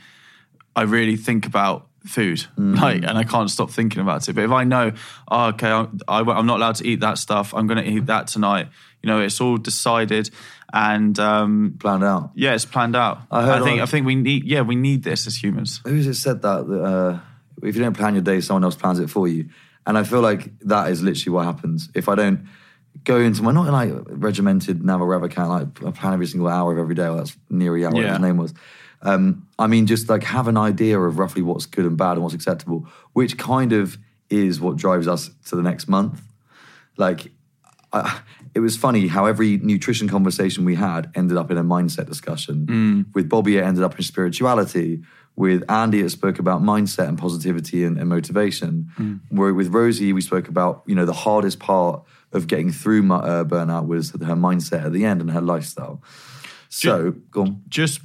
[0.76, 2.80] I really think about food Mm.
[2.80, 4.34] like and I can't stop thinking about it.
[4.34, 4.92] But if I know,
[5.30, 7.54] oh, okay, I'm, I, I'm not allowed to eat that stuff.
[7.54, 8.68] I'm going to eat that tonight.
[9.04, 10.30] You know, it's all decided
[10.74, 12.32] and um, planned out.
[12.36, 13.20] yeah, it's planned out.
[13.32, 15.82] I heard think on- I think we need yeah we need this as humans.
[15.86, 16.68] Who's it said that?
[16.68, 17.20] that uh,
[17.64, 19.50] if you don't plan your day, someone else plans it for you.
[19.86, 21.90] And I feel like that is literally what happens.
[21.94, 22.48] If I don't
[23.06, 26.78] go into my not like regimented Naval Ravikant, like I plan every single hour of
[26.78, 27.04] every day.
[27.08, 28.12] Well, that's Neri hour, Yeah.
[28.12, 28.54] his name was.
[29.02, 32.24] Um, I mean, just like have an idea of roughly what's good and bad and
[32.24, 33.98] what's acceptable, which kind of
[34.30, 36.22] is what drives us to the next month.
[36.98, 37.32] Like,
[37.94, 38.22] I,
[38.56, 43.06] it was funny how every nutrition conversation we had ended up in a mindset discussion.
[43.14, 45.04] With Bobby, it ended up in spirituality.
[45.36, 48.90] With Andy, it spoke about mindset and positivity and, and motivation.
[49.30, 53.18] Where with Rosie, we spoke about you know the hardest part of getting through my,
[53.18, 56.02] uh, burnout was her mindset at the end and her lifestyle.
[56.70, 57.62] So, go on.
[57.70, 58.02] just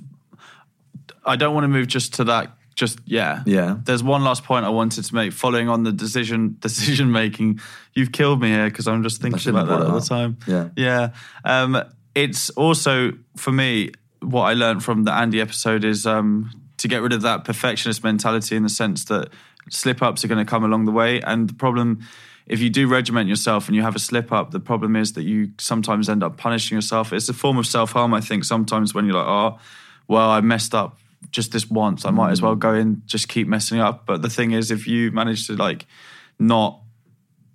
[1.25, 3.43] I don't want to move just to that just yeah.
[3.47, 3.77] Yeah.
[3.85, 7.61] There's one last point I wanted to make following on the decision decision making.
[7.95, 10.39] You've killed me here because I'm just thinking about that all the time.
[10.47, 11.11] Yeah, Yeah.
[11.45, 11.83] Um
[12.15, 17.03] it's also for me what I learned from the Andy episode is um to get
[17.03, 19.29] rid of that perfectionist mentality in the sense that
[19.71, 22.01] slip ups are going to come along the way and the problem
[22.47, 25.23] if you do regiment yourself and you have a slip up, the problem is that
[25.23, 27.13] you sometimes end up punishing yourself.
[27.13, 29.61] It's a form of self harm, I think, sometimes when you're like, oh,
[30.09, 30.99] well, I messed up
[31.33, 32.05] just this once.
[32.05, 32.61] I might as well mm.
[32.61, 34.07] go in, just keep messing up.
[34.07, 35.87] But the thing is, if you manage to like
[36.39, 36.81] not,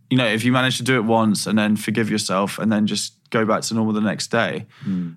[0.10, 2.88] you know, if you manage to do it once and then forgive yourself and then
[2.88, 5.16] just go back to normal the next day, mm.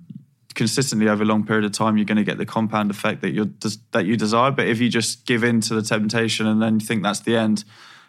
[0.55, 3.31] consistently over a long period of time, you're going to get the compound effect that
[3.31, 3.53] you
[3.92, 4.51] that you desire.
[4.51, 7.64] But if you just give in to the temptation and then think that's the end,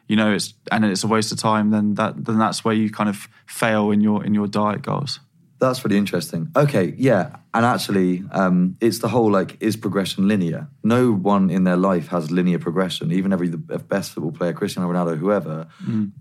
[0.07, 2.89] you know, it's and it's a waste of time, then that then that's where you
[2.89, 5.19] kind of fail in your in your diet goals.
[5.61, 6.51] That's really interesting.
[6.55, 10.67] Okay, yeah, and actually, um, it's the whole like, is progression linear?
[10.83, 13.11] No one in their life has linear progression.
[13.11, 15.67] Even every the best football player, Cristiano Ronaldo, whoever,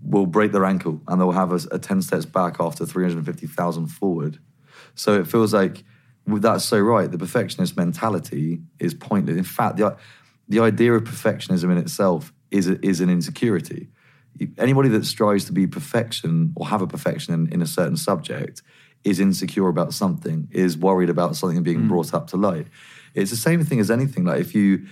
[0.03, 3.25] will break their ankle and they'll have a, a ten steps back after three hundred
[3.25, 4.37] fifty thousand forward.
[4.93, 5.83] So it feels like
[6.27, 7.09] that's so right.
[7.11, 9.37] The perfectionist mentality is pointless.
[9.37, 9.97] In fact, the
[10.49, 13.89] the idea of perfectionism in itself is a, is an insecurity.
[14.59, 18.61] Anybody that strives to be perfection or have a perfection in, in a certain subject
[19.03, 22.67] is insecure about something, is worried about something being brought up to light.
[23.13, 24.25] It's the same thing as anything.
[24.25, 24.87] Like if you,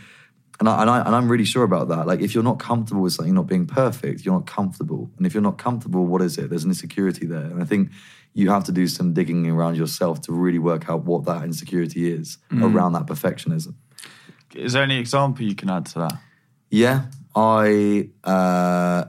[0.60, 2.08] and, I, and, I, and I'm really sure about that.
[2.08, 5.10] Like if you're not comfortable with something not being perfect, you're not comfortable.
[5.18, 6.50] And if you're not comfortable, what is it?
[6.50, 7.46] There's an insecurity there.
[7.46, 7.92] And I think
[8.34, 12.12] you have to do some digging around yourself to really work out what that insecurity
[12.12, 13.76] is around that perfectionism.
[14.56, 16.14] Is there any example you can add to that?
[16.70, 19.06] Yeah, I uh,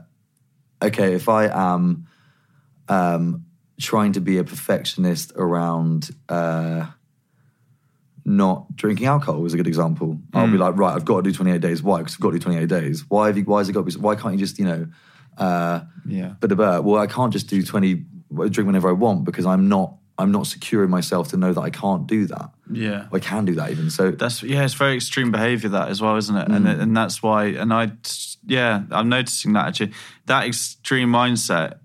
[0.81, 1.13] okay.
[1.13, 2.07] If I am
[2.87, 3.45] um,
[3.81, 6.85] trying to be a perfectionist around uh,
[8.23, 10.19] not drinking alcohol, is a good example.
[10.33, 11.81] I'll be like, right, I've got to do 28 days.
[11.81, 11.99] Why?
[11.99, 13.03] Because I've got to do 28 days.
[13.09, 13.43] Why have you?
[13.45, 13.99] Why has it got to be?
[13.99, 14.87] Why can't you just you know?
[15.37, 16.33] Uh, Yeah.
[16.39, 18.05] but about well, I can't just do 20
[18.49, 19.95] drink whenever I want because I'm not.
[20.17, 22.51] I'm not secure in myself to know that I can't do that.
[22.71, 23.07] Yeah.
[23.11, 23.89] I can do that even.
[23.89, 26.47] So That's yeah, it's very extreme behaviour that as well, isn't it?
[26.47, 26.79] And Mm.
[26.79, 27.45] and that's why.
[27.45, 27.93] And I
[28.45, 29.93] yeah, I'm noticing that actually.
[30.27, 31.79] That extreme mindset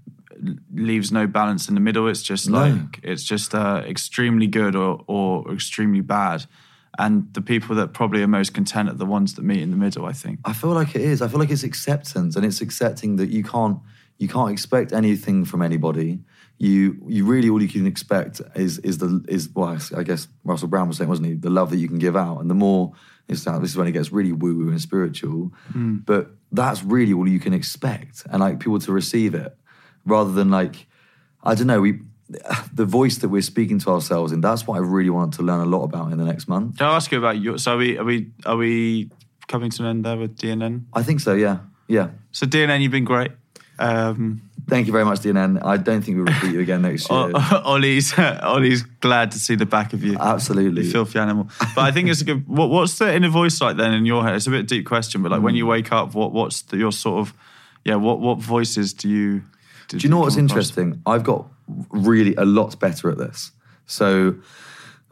[0.74, 2.08] leaves no balance in the middle.
[2.08, 2.58] It's just No.
[2.66, 6.46] like it's just uh, extremely good or or extremely bad.
[6.98, 9.76] And the people that probably are most content are the ones that meet in the
[9.76, 10.06] middle.
[10.06, 10.40] I think.
[10.44, 11.20] I feel like it is.
[11.20, 13.78] I feel like it's acceptance, and it's accepting that you can't
[14.18, 16.20] you can't expect anything from anybody.
[16.58, 20.68] You you really all you can expect is is the is well I guess Russell
[20.68, 22.92] Brand was saying wasn't he the love that you can give out, and the more
[23.28, 27.12] it's now this is when it gets really woo woo and spiritual, but that's really
[27.12, 29.54] all you can expect, and like people to receive it
[30.06, 30.86] rather than like
[31.42, 32.00] I don't know we.
[32.74, 35.60] The voice that we're speaking to ourselves in, that's what I really want to learn
[35.60, 36.76] a lot about in the next month.
[36.78, 37.56] Can I ask you about your?
[37.56, 39.10] So are we are we are we
[39.46, 40.86] coming to an end there with DNN?
[40.92, 41.58] I think so, yeah.
[41.86, 42.08] Yeah.
[42.32, 43.30] So DNN, you've been great.
[43.78, 45.64] Um, Thank you very much, DNN.
[45.64, 47.30] I don't think we'll repeat you again next year.
[47.64, 50.16] Ollie's Ollie's glad to see the back of you.
[50.18, 50.82] Absolutely.
[50.84, 51.48] You filthy animal.
[51.76, 52.44] But I think it's a good.
[52.48, 54.34] What, what's the inner voice like then in your head?
[54.34, 55.58] It's a bit deep question, but like when Mm.
[55.58, 57.34] you wake up, what what's the, your sort of
[57.84, 57.94] yeah?
[57.94, 59.42] What what voices do you?
[59.88, 61.02] Do you know what's interesting?
[61.06, 61.46] I've got
[61.90, 63.52] really a lot better at this.
[63.86, 64.36] So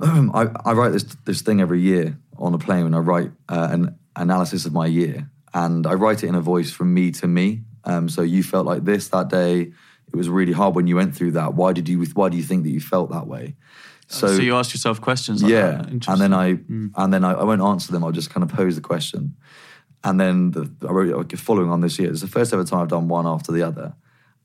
[0.01, 3.31] um, I, I write this this thing every year on a plane, and I write
[3.49, 7.11] uh, an analysis of my year, and I write it in a voice from me
[7.13, 7.63] to me.
[7.85, 9.73] Um, so you felt like this that day.
[10.07, 11.55] It was really hard when you went through that.
[11.55, 12.05] Why did you?
[12.15, 13.57] Why do you think that you felt that way?
[14.07, 15.43] So, you ask yourself questions.
[15.43, 16.59] Like yeah, and then I
[16.97, 18.05] and then I, I won't answer them.
[18.05, 19.35] I'll just kind of pose the question,
[20.05, 22.11] and then the, I wrote following on this year.
[22.11, 23.95] It's the first ever time I've done one after the other,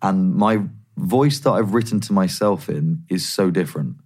[0.01, 0.61] and my
[0.97, 3.97] voice that I've written to myself in is so different.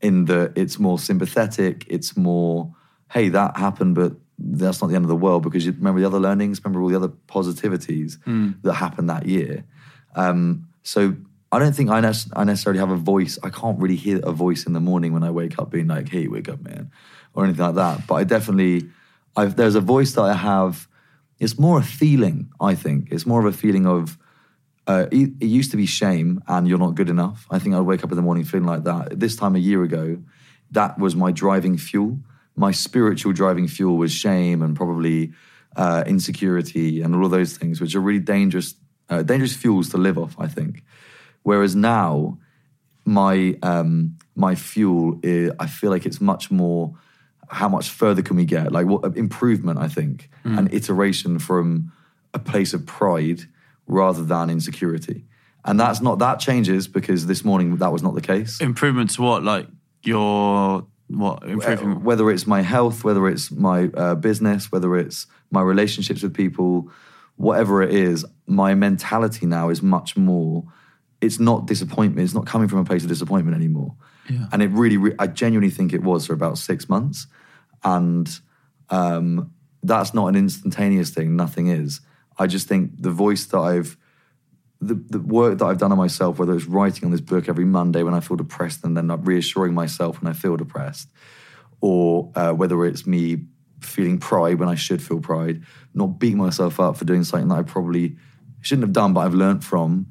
[0.00, 1.84] In that it's more sympathetic.
[1.88, 2.74] It's more,
[3.12, 6.06] hey, that happened, but that's not the end of the world because you remember the
[6.06, 8.18] other learnings, remember all the other positivities
[8.62, 9.64] that happened that year.
[10.16, 11.14] Um, so
[11.52, 13.38] I don't think I, nec- I necessarily have a voice.
[13.42, 16.08] I can't really hear a voice in the morning when I wake up being like,
[16.08, 16.90] "Hey, wake up, man,"
[17.34, 18.06] or anything like that.
[18.06, 18.88] But I definitely,
[19.36, 20.88] I've, there's a voice that I have.
[21.38, 22.50] It's more a feeling.
[22.60, 24.18] I think it's more of a feeling of
[24.86, 27.46] uh, it, it used to be shame and you're not good enough.
[27.50, 29.18] I think I'd wake up in the morning feeling like that.
[29.18, 30.22] This time a year ago,
[30.72, 32.18] that was my driving fuel.
[32.56, 35.32] My spiritual driving fuel was shame and probably
[35.76, 38.74] uh, insecurity and all of those things, which are really dangerous,
[39.08, 40.34] uh, dangerous fuels to live off.
[40.38, 40.84] I think.
[41.42, 42.38] Whereas now,
[43.04, 46.94] my um, my fuel, is, I feel like it's much more.
[47.48, 48.72] How much further can we get?
[48.72, 49.78] Like what improvement?
[49.78, 51.92] I think an iteration from
[52.32, 53.42] a place of pride
[53.86, 55.24] rather than insecurity,
[55.64, 58.60] and that's not that changes because this morning that was not the case.
[58.60, 59.42] Improvement to what?
[59.42, 59.66] Like
[60.02, 61.42] your what?
[61.44, 62.02] Improving.
[62.04, 66.90] whether it's my health, whether it's my uh, business, whether it's my relationships with people,
[67.36, 70.64] whatever it is, my mentality now is much more.
[71.20, 72.24] It's not disappointment.
[72.24, 73.94] It's not coming from a place of disappointment anymore.
[74.28, 74.46] Yeah.
[74.52, 77.26] And it really, re- I genuinely think it was for about six months,
[77.84, 78.28] and
[78.90, 81.36] um, that's not an instantaneous thing.
[81.36, 82.00] Nothing is.
[82.38, 83.96] I just think the voice that I've
[84.82, 87.64] the, the work that I've done on myself, whether it's writing on this book every
[87.64, 91.08] Monday when I feel depressed and then reassuring myself when I feel depressed,
[91.80, 93.44] or uh, whether it's me
[93.80, 95.62] feeling pride when I should feel pride,
[95.94, 98.16] not beating myself up for doing something that I probably
[98.60, 100.08] shouldn't have done, but I've learnt from.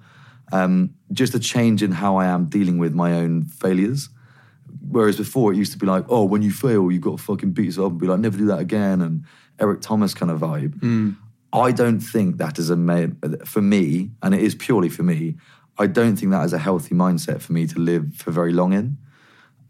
[0.53, 4.09] Um, just a change in how I am dealing with my own failures.
[4.89, 7.51] Whereas before it used to be like, oh, when you fail, you've got to fucking
[7.51, 9.25] beat yourself up and be like, never do that again, and
[9.59, 10.81] Eric Thomas kind of vibe.
[11.53, 12.75] I don't think that is a
[13.45, 15.35] for me, and it is purely for me.
[15.77, 18.73] I don't think that is a healthy mindset for me to live for very long
[18.73, 18.97] in.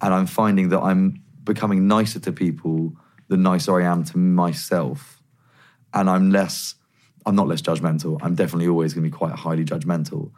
[0.02, 2.94] And I'm finding that I'm becoming nicer to people
[3.30, 5.22] the nicer I am to myself.
[5.94, 6.76] And I'm less,
[7.26, 8.20] I'm not less judgmental.
[8.22, 10.32] I'm definitely always going to be quite highly judgmental,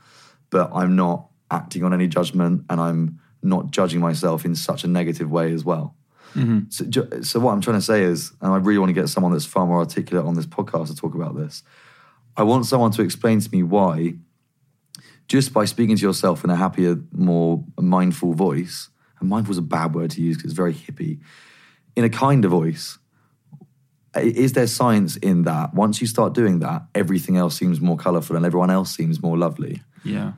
[0.49, 4.87] but I'm not acting on any judgment and I'm not judging myself in such a
[4.87, 5.95] negative way as well.
[6.33, 6.59] Mm-hmm.
[6.69, 9.09] So, ju- so what I'm trying to say is, and I really want to get
[9.09, 11.63] someone that's far more articulate on this podcast to talk about this.
[12.35, 14.15] I want someone to explain to me why,
[15.27, 19.61] just by speaking to yourself in a happier, more mindful voice, and mindful is a
[19.61, 21.19] bad word to use because it's very hippie,
[21.95, 22.97] in a kinder voice,
[24.15, 25.73] is there science in that?
[25.73, 29.37] Once you start doing that, everything else seems more colourful and everyone else seems more
[29.37, 29.81] lovely.
[30.03, 30.33] Yeah.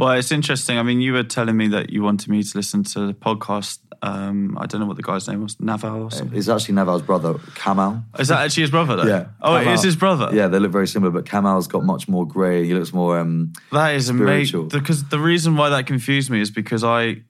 [0.00, 0.78] Well, it's interesting.
[0.78, 3.80] I mean, you were telling me that you wanted me to listen to the podcast.
[4.00, 6.38] Um, I don't know what the guy's name was, Naval or something.
[6.38, 8.02] It's actually Naval's brother, Kamal.
[8.18, 8.96] Is that actually his brother?
[8.96, 9.04] Though?
[9.04, 9.26] Yeah.
[9.42, 10.30] Oh, it Kamal- is his brother.
[10.32, 12.64] Yeah, they look very similar, but Kamal's got much more grey.
[12.66, 13.18] He looks more.
[13.18, 14.68] Um, That is amazing.
[14.68, 17.22] Because the reason why that confused me is because I,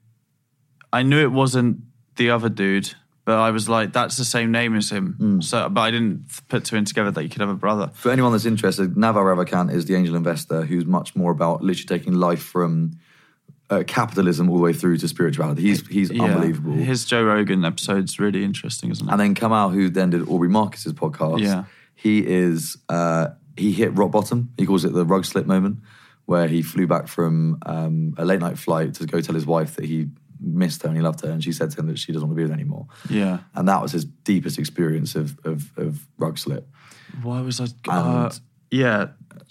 [0.92, 1.78] I knew it wasn't
[2.14, 2.94] the other dude,
[3.30, 5.14] but I was like, that's the same name as him.
[5.18, 5.40] Hmm.
[5.40, 7.90] So, but I didn't put two and together that you could have a brother.
[7.94, 11.86] for anyone that's interested, Naval Ravikant is the angel investor who's much more about literally
[11.98, 12.92] taking life from
[13.70, 15.62] uh, capitalism all the way through to spirituality.
[15.62, 16.24] He's he's Yeah.
[16.24, 16.72] unbelievable.
[16.72, 19.12] His Joe Rogan episode's really interesting, isn't it?
[19.12, 21.64] and then Kamal, who then did Aubrey Marcus's podcast, Yeah.
[21.94, 24.50] he is uh, he hit rock bottom.
[24.58, 25.78] He calls it the rug slip moment,
[26.26, 29.76] where he flew back from um, a late night flight to go tell his wife
[29.76, 30.08] that he
[30.40, 32.36] missed her and he loved her, and she said to him that she doesn't want
[32.36, 32.86] to be with him anymore.
[33.08, 33.38] yeah.
[33.54, 36.68] And that was his deepest experience of of, of rug slip.
[37.22, 37.64] Why was I?
[37.88, 39.08] Uh, And- yeah,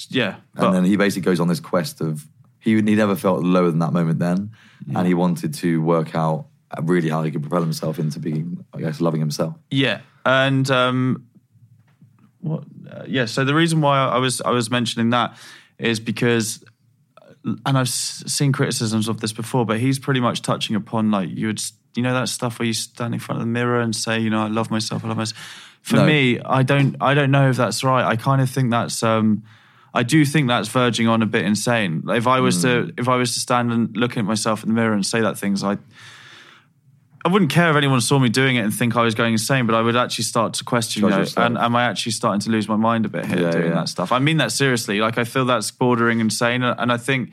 [0.09, 0.35] yeah.
[0.35, 2.25] and But then he basically goes on this quest of
[2.59, 4.51] he he never felt lower than that moment then,
[4.95, 6.45] and he wanted to work out
[6.83, 9.55] really how he could propel himself into being, I guess, loving himself.
[9.71, 11.25] Yeah, and um,
[12.41, 12.63] what?
[12.89, 13.25] Uh, yeah.
[13.25, 15.37] So the reason why I was I was mentioning that
[15.77, 16.63] is because,
[17.43, 21.47] and I've seen criticisms of this before, but he's pretty much touching upon like you
[21.47, 21.61] would,
[21.95, 24.29] you know, that stuff where you stand in front of the mirror and say, you
[24.29, 25.65] know, I love myself, I love myself.
[25.81, 26.05] For No.
[26.05, 28.03] me, I don't, I don't know if that's right.
[28.05, 29.01] I kind of think that's.
[29.03, 29.43] Um,
[29.93, 32.03] I do think that's verging on a bit insane.
[32.09, 34.75] If I was to, if I was to stand and look at myself in the
[34.75, 35.77] mirror and say that things, I,
[37.25, 39.65] I wouldn't care if anyone saw me doing it and think I was going insane,
[39.65, 42.49] but I would actually start to question, you know, and am I actually starting to
[42.49, 43.73] lose my mind a bit here Yeah, doing yeah.
[43.75, 44.11] that stuff?
[44.11, 44.99] I mean that seriously.
[44.99, 47.31] Like I feel that's bordering insane, uh, and I think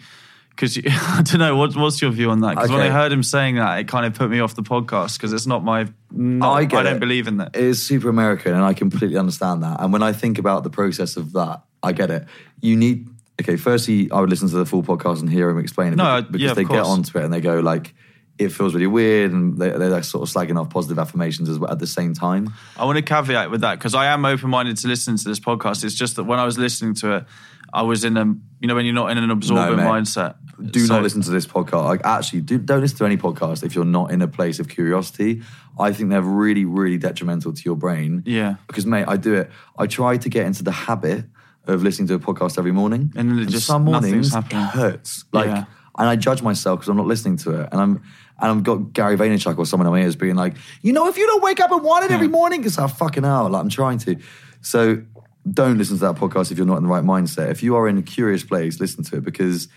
[0.51, 2.57] because I don't know what, what's your view on that?
[2.57, 5.19] Because when I heard him saying that, it kind of put me off the podcast
[5.19, 5.87] because it's not my.
[6.11, 7.01] Not, I I, don't it.
[7.01, 7.55] believe in that.
[7.55, 9.81] It is super American, and I completely understand that.
[9.81, 12.27] And when I think about the process of that, I get it.
[12.61, 13.09] You need
[13.41, 13.57] okay.
[13.57, 16.25] Firstly, I would listen to the full podcast and hear him explain it No, because,
[16.29, 17.95] I- because yeah, of they get onto it and they go like.
[18.39, 21.59] It feels really weird, and they, they're like sort of slagging off positive affirmations as
[21.59, 22.53] well at the same time.
[22.77, 25.41] I want to caveat with that because I am open minded to listening to this
[25.41, 25.85] podcast.
[25.85, 27.25] It's just that when I was listening to it,
[27.73, 28.25] I was in a
[28.61, 29.85] you know when you're not in an absorbent mate.
[29.85, 30.37] mindset.
[30.71, 31.85] do So- not listen to this podcast.
[31.85, 34.69] Like, actually, do, don't listen to any podcast if you're not in a place of
[34.69, 35.43] curiosity.
[35.79, 38.23] I think they're really, really detrimental to your brain.
[38.27, 38.55] Yeah.
[38.67, 39.51] Because, mate, I do it.
[39.79, 41.25] I try to get into the habit
[41.67, 43.13] of listening to a podcast every morning.
[43.17, 45.25] And then it just- some mornings it hurts.
[45.33, 45.65] Like, Yeah.
[45.99, 47.69] and I judge myself because I'm not listening to it.
[47.73, 48.03] And I'm
[48.39, 51.17] and I've got Gary Vaynerchuk or someone in my ears being like, you know, if
[51.17, 53.71] you don't wake up and want it every morning, it's I fucking hell, like I'm
[53.71, 54.17] trying to.
[54.61, 55.03] So
[55.51, 57.51] don't listen to that podcast if you're not in the right mindset.
[57.51, 59.69] If you are in a curious place, listen to it because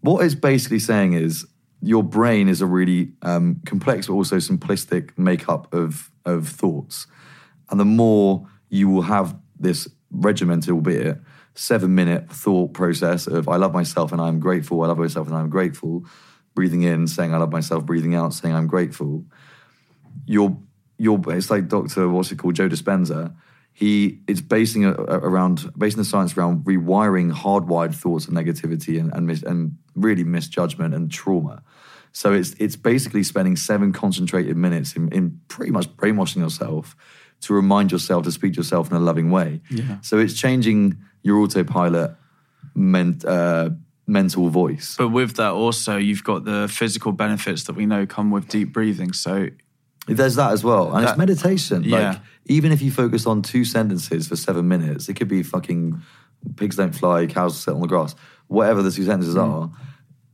[0.00, 1.46] what it's basically saying is
[1.82, 7.06] your brain is a really um, complex but also simplistic makeup of of thoughts,
[7.70, 11.18] and the more you will have this regimented, albeit
[11.54, 15.36] seven minute thought process of I love myself and I'm grateful, I love myself and
[15.36, 16.04] I'm grateful,
[16.56, 19.24] breathing in, saying I love myself, breathing out, saying I'm grateful.
[20.26, 20.56] You're
[20.98, 22.08] you're it's like Dr.
[22.08, 23.32] what's it called, Joe Dispenza.
[23.72, 29.12] He is basing it around basing the science around rewiring hardwired thoughts of negativity and
[29.14, 31.62] and, mis, and really misjudgment and trauma.
[32.10, 36.96] So it's it's basically spending seven concentrated minutes in, in pretty much brainwashing yourself
[37.42, 39.60] to remind yourself to speak to yourself in a loving way.
[39.70, 40.00] Yeah.
[40.00, 42.16] So it's changing your autopilot
[42.74, 43.70] meant uh,
[44.06, 44.94] mental voice.
[44.96, 48.72] But with that, also, you've got the physical benefits that we know come with deep
[48.72, 49.12] breathing.
[49.12, 49.48] So
[50.08, 50.94] There's that as well.
[50.94, 51.82] And That- it's meditation.
[51.82, 52.10] Yeah.
[52.10, 56.00] Like, even if you focus on two sentences for seven minutes, it could be fucking
[56.54, 58.14] pigs don't fly, cows sit on the grass,
[58.46, 59.42] whatever the two sentences Mm.
[59.42, 59.70] are.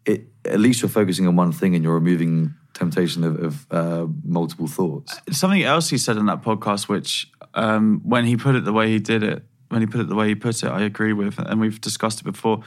[0.04, 4.06] It, at least you're focusing on one thing and you're removing temptation of, of uh,
[4.24, 5.18] multiple thoughts.
[5.30, 8.88] something else he said in that podcast, which um, when he put it the way
[8.90, 11.38] he did it, when he put it the way he put it, I agree with,
[11.38, 12.62] and we've discussed it before.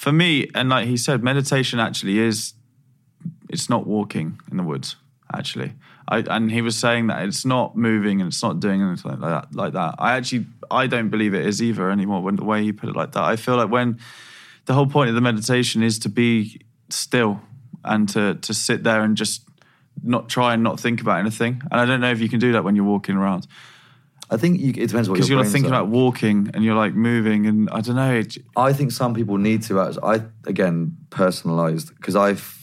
[0.00, 2.54] For me, and like he said, meditation actually is
[3.50, 4.96] it's not walking in the woods.
[5.36, 5.74] Actually,
[6.08, 9.20] I, and he was saying that it's not moving and it's not doing anything like
[9.20, 9.54] that.
[9.54, 12.22] Like that, I actually I don't believe it is either anymore.
[12.22, 13.98] When the way he put it like that, I feel like when
[14.64, 17.42] the whole point of the meditation is to be still
[17.84, 19.42] and to to sit there and just
[20.02, 21.60] not try and not think about anything.
[21.70, 23.46] And I don't know if you can do that when you're walking around
[24.32, 25.80] I think you, it depends what because you're thinking like.
[25.80, 28.14] about walking and you're like moving and I don't know.
[28.14, 29.80] It, I think some people need to.
[29.80, 32.56] I again personalized because I've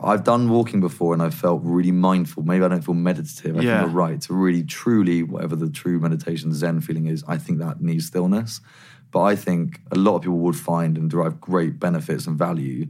[0.00, 2.44] I've done walking before and I felt really mindful.
[2.44, 3.56] Maybe I don't feel meditative.
[3.56, 3.80] I Yeah.
[3.80, 7.24] think you're right to really truly whatever the true meditation Zen feeling is.
[7.26, 8.60] I think that needs stillness.
[9.10, 12.86] But I think a lot of people would find and derive great benefits and value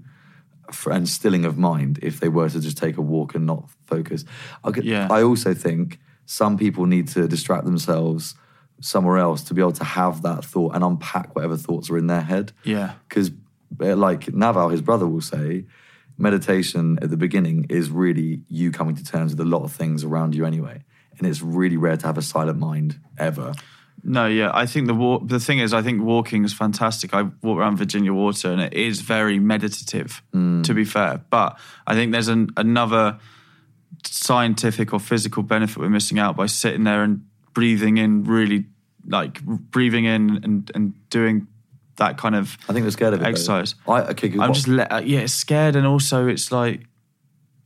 [0.72, 3.70] for, and stilling of mind if they were to just take a walk and not
[3.86, 4.24] focus.
[4.64, 5.08] I, could, Yeah.
[5.10, 5.98] I also think
[6.30, 8.34] some people need to distract themselves
[8.80, 12.06] somewhere else to be able to have that thought and unpack whatever thoughts are in
[12.06, 12.52] their head.
[12.64, 12.92] yeah.
[13.08, 13.30] Because,
[13.82, 15.64] eh, like Naval, his brother, will say,
[16.18, 20.04] meditation at the beginning is really you coming to terms with a lot of things
[20.04, 20.84] around you anyway.
[21.16, 23.54] And it's really rare to have a silent mind ever.
[24.04, 24.50] No, yeah.
[24.52, 25.26] I think the walk.
[25.26, 27.14] The thing is, I think walking is fantastic.
[27.14, 30.22] I walk around Virginia Water, and it is very meditative.
[30.34, 30.62] Mm.
[30.64, 33.18] To be fair, but I think there's an, another
[34.04, 37.22] scientific or physical benefit we're missing out by sitting there and
[37.54, 38.66] breathing in really,
[39.06, 41.46] like breathing in and and doing
[41.96, 42.56] that kind of.
[42.68, 43.24] I think we're scared of it.
[43.24, 43.30] though.
[43.30, 43.74] Exercise.
[43.86, 46.82] I, okay, I'm what- just le- uh, yeah, it's scared, and also it's like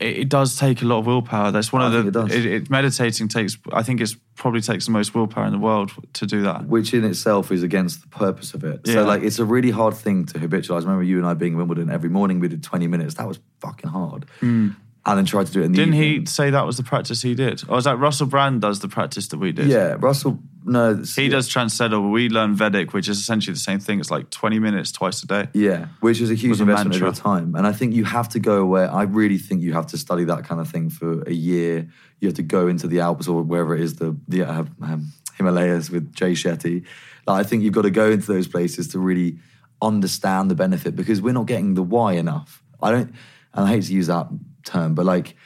[0.00, 1.50] it, it does take a lot of willpower.
[1.52, 3.56] That's one I of the it it, it, meditating takes.
[3.72, 6.66] I think it's probably takes the most willpower in the world to do that.
[6.66, 8.80] which in itself is against the purpose of it.
[8.84, 8.94] Yeah.
[8.94, 10.80] So like it's a really hard thing to habitualize.
[10.82, 12.40] I remember you and I being in Wimbledon every morning.
[12.40, 13.14] We did 20 minutes.
[13.14, 14.24] That was fucking hard.
[14.40, 16.20] And then tried to do it in the Didn't evening.
[16.20, 17.62] he say that was the practice he did?
[17.68, 19.66] Or is that Russell Brand does the practice that we did?
[19.66, 20.38] Yeah, Russell.
[20.64, 21.30] No, He yeah.
[21.30, 23.98] does Transcendental, we learn Vedic, which is essentially the same thing.
[23.98, 25.48] It's like 20 minutes twice a day.
[25.54, 27.08] Yeah, which is a huge investment mantra.
[27.08, 27.56] over time.
[27.56, 28.84] And I think you have to go away.
[28.84, 31.88] I really think you have to study that kind of thing for a year.
[32.20, 35.12] You have to go into the Alps or wherever it is, the the uh, um,
[35.36, 36.84] Himalayas with Jay Shetty.
[37.26, 39.38] Like, I think you've got to go into those places to really
[39.80, 42.62] understand the benefit because we're not getting the why enough.
[42.80, 43.12] I don't,
[43.54, 44.28] and I hate to use that
[44.64, 45.36] term, but like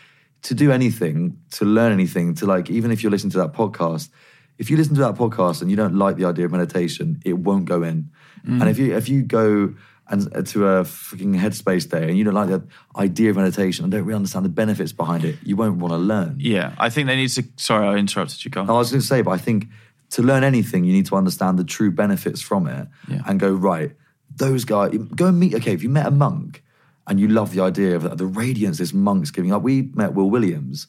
[0.43, 4.11] to do anything, to learn anything, to like, even if you're listening to that podcast,
[4.59, 7.35] if you listen to that podcast and you don't like the idea of meditation, it
[7.35, 8.11] won't go in.
[8.45, 9.75] And if you if you go
[10.09, 12.63] and uh, to a fucking headspace day and you don't like the
[12.97, 15.99] idea of meditation and don't really understand the benefits behind it, you won't want to
[15.99, 16.37] learn.
[16.39, 17.43] Yeah, I think they need to.
[17.57, 18.53] Sorry, I interrupted you.
[18.53, 18.63] Go.
[18.63, 19.67] I was going to say, but I think
[20.11, 23.23] to learn anything, you need to understand the true benefits from it Yeah.
[23.27, 23.91] and go, right,
[24.37, 26.63] those guys, go and meet, okay, if you met a monk
[27.07, 29.63] and you love the idea of that, the radiance this monk's giving up.
[29.63, 30.89] We met Will Williams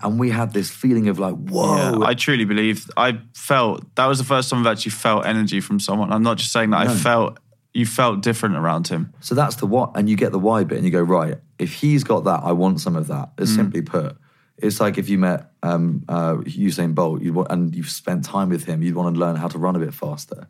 [0.00, 1.66] and we had this feeling of like, whoa.
[1.66, 2.00] Mm.
[2.00, 2.90] Yeah, I truly believe.
[2.96, 6.12] I felt that was the first time I've actually felt energy from someone.
[6.12, 6.86] I'm not just saying that.
[6.86, 7.38] I felt
[7.72, 9.12] you felt different around him.
[9.20, 11.38] So that's the what, and you get the why bit, and you go right.
[11.58, 13.30] If he's got that, I want some of that.
[13.36, 14.16] As simply put,
[14.58, 18.48] it's like if you met um, uh, Usain Bolt, you want, and you've spent time
[18.48, 20.46] with him, you'd want to learn how to run a bit faster.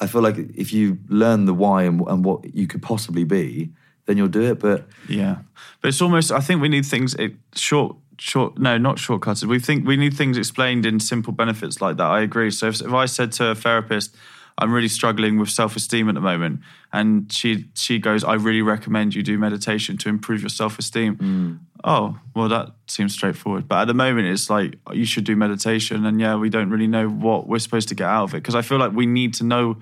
[0.00, 3.72] I feel like if you learn the why and, and what you could possibly be,
[4.06, 4.58] then you'll do it.
[4.58, 5.38] But Yeah,
[5.80, 6.32] but it's almost.
[6.32, 8.58] I think we need things it, short, short.
[8.58, 9.44] No, not shortcutted.
[9.44, 12.06] We think we need things explained in simple benefits like that.
[12.06, 12.50] I agree.
[12.50, 14.16] So if, if I said to a therapist,
[14.58, 16.60] I'm really struggling with self esteem at the moment,
[16.92, 21.16] and she she goes, I really recommend you do meditation to improve your self esteem.
[21.16, 21.58] Mm.
[21.84, 23.68] Oh, well, that seems straightforward.
[23.68, 26.86] But at the moment, it's like you should do meditation, and yeah, we don't really
[26.86, 29.34] know what we're supposed to get out of it because I feel like we need
[29.34, 29.76] to know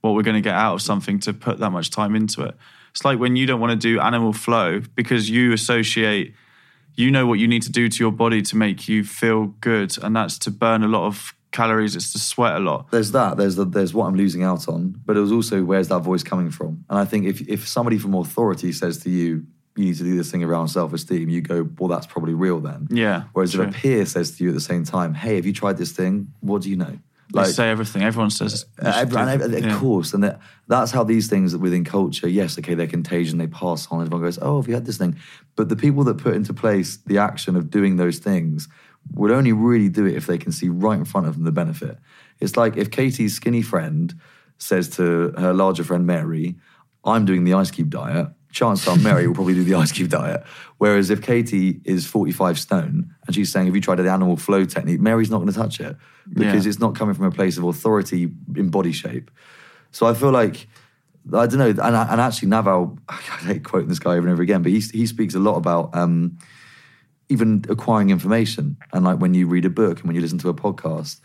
[0.00, 2.56] what we're going to get out of something to put that much time into it.
[2.94, 6.32] It's like when you don't want to do animal flow because you associate,
[6.94, 9.98] you know what you need to do to your body to make you feel good,
[10.00, 11.96] and that's to burn a lot of calories.
[11.96, 12.92] It's to sweat a lot.
[12.92, 13.36] There's that.
[13.36, 16.22] There's the, there's what I'm losing out on, but it was also where's that voice
[16.22, 16.84] coming from?
[16.88, 20.16] And I think if if somebody from authority says to you, you need to do
[20.16, 22.86] this thing around self-esteem, you go, well, that's probably real then.
[22.92, 23.64] Yeah, Whereas true.
[23.64, 25.90] if a peer says to you at the same time, hey, have you tried this
[25.90, 26.32] thing?
[26.38, 26.96] What do you know?
[27.32, 28.02] They say everything.
[28.02, 32.28] Everyone says, should Everyone, do- of course, and that, that's how these things within culture.
[32.28, 33.38] Yes, okay, they're contagion.
[33.38, 34.02] They pass on.
[34.02, 35.16] Everyone goes, "Oh, have you had this thing?"
[35.56, 38.68] But the people that put into place the action of doing those things
[39.12, 41.52] would only really do it if they can see right in front of them the
[41.52, 41.98] benefit.
[42.40, 44.14] It's like if Katie's skinny friend
[44.58, 46.56] says to her larger friend Mary,
[47.04, 50.10] "I'm doing the ice cube diet." Chances are Mary will probably do the ice cube
[50.10, 50.44] diet.
[50.78, 54.64] Whereas if Katie is 45 stone and she's saying, "Have you tried the animal flow
[54.64, 55.96] technique?" Mary's not going to touch it
[56.32, 56.68] because Yeah.
[56.70, 59.30] it's not coming from a place of authority in body shape.
[59.90, 60.68] So I feel like
[61.32, 64.42] I don't know, and, and actually Naval, I hate quoting this guy over and over
[64.42, 66.38] again, but he he speaks a lot about um,
[67.28, 70.48] even acquiring information and like when you read a book and when you listen to
[70.48, 71.20] a podcast.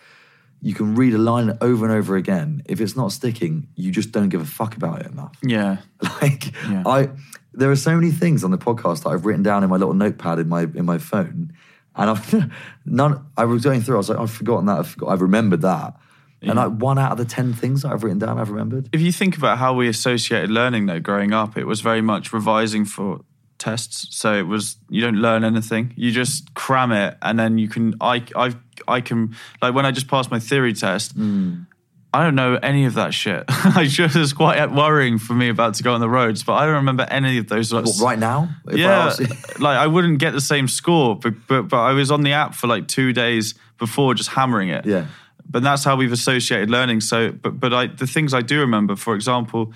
[0.61, 2.61] You can read a line over and over again.
[2.65, 5.35] If it's not sticking, you just don't give a fuck about it enough.
[5.41, 5.77] yeah,
[6.21, 6.83] Like Yeah.
[6.85, 7.09] I,
[7.53, 9.93] there are so many things on the podcast that I've written down in my little
[9.93, 11.53] notepad in my in my phone,
[11.95, 12.51] and I've
[12.85, 13.25] none.
[13.37, 13.95] I was going through.
[13.95, 14.79] I was like, I've forgotten that.
[14.79, 15.95] I've, forgot, I've remembered that,
[16.41, 18.89] and like one out of the ten things that I've written down, I've remembered.
[18.93, 22.31] if you think about how we associated learning though growing up it was very much
[22.31, 23.21] revising for
[23.57, 27.67] tests so it was you don't learn anything you just cram it and then you
[27.67, 28.53] can i i
[28.87, 31.63] i can like when i just passed my theory test hmm.
[32.11, 33.43] I don't know any of that shit.
[33.49, 36.65] I just it's quite worrying for me about to go on the roads, but I
[36.65, 37.71] don't remember any of those.
[37.71, 38.49] Like, What, right now?
[38.67, 39.15] I yeah,
[39.59, 42.55] like I wouldn't get the same score, but, but but I was on the app
[42.55, 44.87] for like two days before, just hammering it.
[44.87, 45.05] Yeah.
[45.47, 47.01] But that's how we've associated learning.
[47.01, 49.71] So, but but I the things I do remember, for example,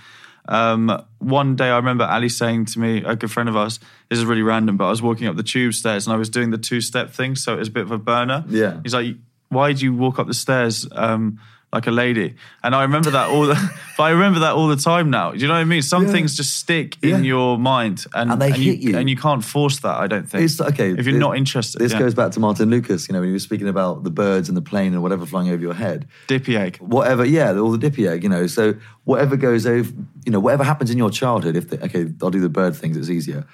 [0.48, 3.80] um, one day I remember Ali saying to me, a good friend of ours,
[4.10, 6.30] this is really random, but I was walking up the tube stairs and I was
[6.30, 8.44] doing the two step thing, so it was a bit of a burner.
[8.48, 8.80] Yeah.
[8.84, 9.16] He's like,
[9.50, 10.88] why do you walk up the stairs?
[10.92, 11.40] Um,
[11.74, 13.48] like a lady, and I remember that all.
[13.48, 13.56] The,
[13.98, 15.32] but I remember that all the time now.
[15.32, 15.82] Do you know what I mean?
[15.82, 16.12] Some Yeah.
[16.12, 17.18] things just stick Yeah.
[17.18, 18.96] in your mind, and, And they hit you.
[18.98, 19.98] and you can't force that.
[19.98, 20.44] I don't think.
[20.46, 20.92] It's okay.
[20.92, 21.80] if you're thi- not interested.
[21.82, 22.00] This yeah.
[22.00, 23.10] goes back to Martin Lucas.
[23.10, 25.50] You know, when he was speaking about the birds and the plane and whatever flying
[25.50, 26.08] over your head.
[26.28, 26.78] dippy egg.
[26.78, 28.46] whatever, yeah, all the dippy egg, you know.
[28.48, 29.92] So whatever goes over,
[30.26, 31.56] you know, whatever happens in your childhood.
[31.58, 32.96] If they, okay, I'll do the bird things.
[32.98, 33.46] It's easier.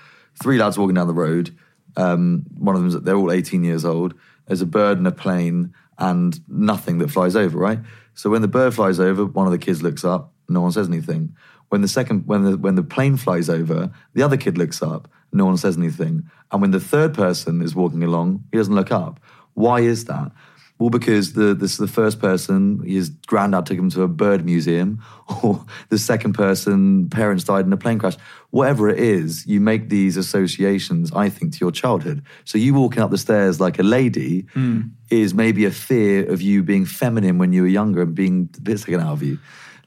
[0.44, 1.56] Three lads walking down the road.
[1.98, 4.14] Um, one of them's they're all 18 years old.
[4.46, 7.80] There's a bird and a plane and nothing that flies over, right?
[8.20, 10.34] So when the bird flies over, one of the kids looks up.
[10.50, 11.38] No one says anything.
[11.70, 15.08] When the second, when the when the plane flies over, the other kid looks up.
[15.32, 16.30] No one says anything.
[16.52, 19.22] And when the third person is walking along, he doesn't look up.
[19.54, 20.34] Why is that?
[20.80, 25.04] Well, because the this the first person, his granddad took him to a bird museum,
[25.44, 28.16] or the second person, parents died in a plane crash.
[28.52, 32.24] Whatever it is, you make these associations, I think, to your childhood.
[32.46, 34.82] So you walking up the stairs like a lady hmm.
[35.10, 38.62] is maybe a fear of you being feminine when you were younger and being the
[38.62, 39.38] bits taken out of you.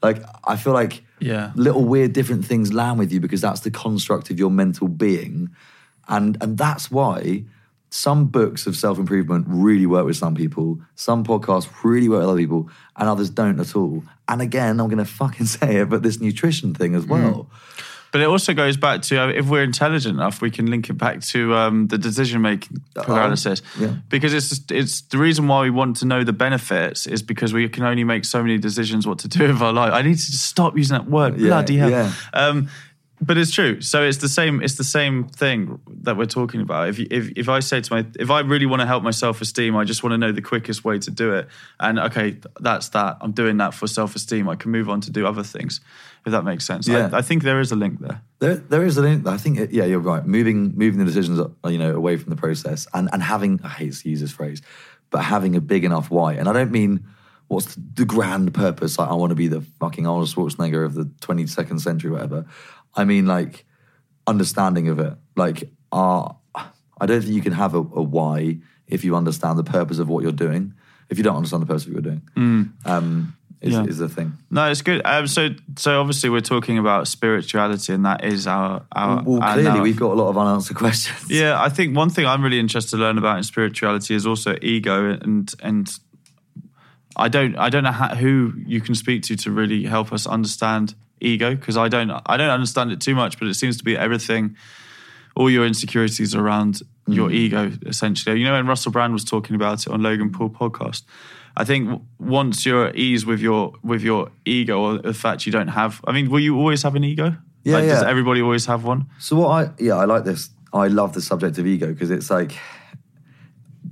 [0.03, 1.51] Like I feel like Yeah.
[1.55, 5.49] little weird different things land with you because that's the construct of your mental being.
[6.07, 7.45] And and that's why
[7.93, 12.29] some books of self improvement really work with some people, some podcasts really work with
[12.29, 12.67] other people,
[12.97, 14.03] and others don't at all.
[14.27, 17.47] And again, I'm gonna fucking say it, but this nutrition thing as well.
[18.11, 20.93] But it also goes back to uh, if we're intelligent enough, we can link it
[20.93, 23.61] back to um, the decision making paralysis.
[23.79, 23.95] yeah.
[24.09, 27.69] Because it's it's the reason why we want to know the benefits is because we
[27.69, 29.93] can only make so many decisions what to do with our life.
[29.93, 31.39] I need to just stop using that word.
[31.39, 31.89] Yeah, Bloody hell.
[31.91, 32.11] yeah.
[32.33, 32.69] Um,
[33.25, 33.81] but it's true.
[33.81, 34.61] So it's the same.
[34.61, 36.89] It's the same thing that we're talking about.
[36.89, 39.41] If if if I say to my, if I really want to help my self
[39.41, 41.47] esteem, I just want to know the quickest way to do it.
[41.79, 43.17] And okay, that's that.
[43.21, 44.49] I'm doing that for self esteem.
[44.49, 45.79] I can move on to do other things.
[46.25, 46.87] If that makes sense.
[46.87, 47.09] Yeah.
[47.11, 48.21] I, I think there is a link there.
[48.39, 49.27] There, there is an.
[49.27, 50.25] I think, it, yeah, you're right.
[50.25, 53.59] Moving, moving the decisions, uh, you know, away from the process, and and having.
[53.63, 54.61] I hate to use this phrase,
[55.09, 56.33] but having a big enough why.
[56.33, 57.05] And I don't mean
[57.47, 58.97] what's the grand purpose.
[58.97, 62.45] Like I want to be the fucking Arnold Schwarzenegger of the 22nd century, whatever.
[62.95, 63.65] I mean, like
[64.27, 65.13] understanding of it.
[65.35, 69.99] Like, I don't think you can have a, a why if you understand the purpose
[69.99, 70.73] of what you're doing.
[71.09, 73.83] If you don't understand the purpose of what you're doing, um, is, Yeah.
[73.85, 74.37] is the thing.
[74.49, 75.01] No, it's good.
[75.05, 79.21] Um, so, so obviously we're talking about spirituality, and that is our our.
[79.23, 81.29] Well, our clearly now- we've got a lot of unanswered questions.
[81.29, 84.55] Yeah, I think one thing I'm really interested to learn about in spirituality is also
[84.61, 85.89] ego, and and
[87.15, 90.25] I don't I don't know how, who you can speak to to really help us
[90.25, 93.83] understand ego because I don't I don't understand it too much, but it seems to
[93.83, 94.55] be everything.
[95.35, 98.39] All your insecurities around your ego, essentially.
[98.39, 101.03] You know, when Russell Brand was talking about it on Logan Paul podcast,
[101.57, 105.45] I think w- once you're at ease with your with your ego or the fact
[105.45, 106.01] you don't have.
[106.05, 107.35] I mean, will you always have an ego?
[107.63, 108.09] Yeah, like, Does yeah.
[108.09, 109.07] everybody always have one?
[109.19, 110.49] So what I yeah I like this.
[110.71, 112.53] I love the subject of ego because it's like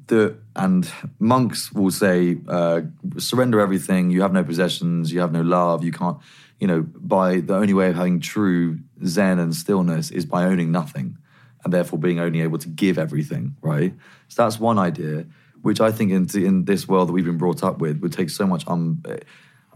[0.08, 2.82] the and monks will say uh,
[3.18, 4.10] surrender everything.
[4.10, 5.12] You have no possessions.
[5.12, 5.84] You have no love.
[5.84, 6.18] You can't.
[6.62, 10.72] You know, by the only way of having true zen and stillness is by owning
[10.72, 11.18] nothing,
[11.64, 13.56] and therefore being only able to give everything.
[13.62, 13.94] Right.
[14.30, 15.26] So that's one idea,
[15.62, 18.30] which I think in in this world that we've been brought up with would take
[18.30, 18.64] so much.
[18.68, 19.04] Um,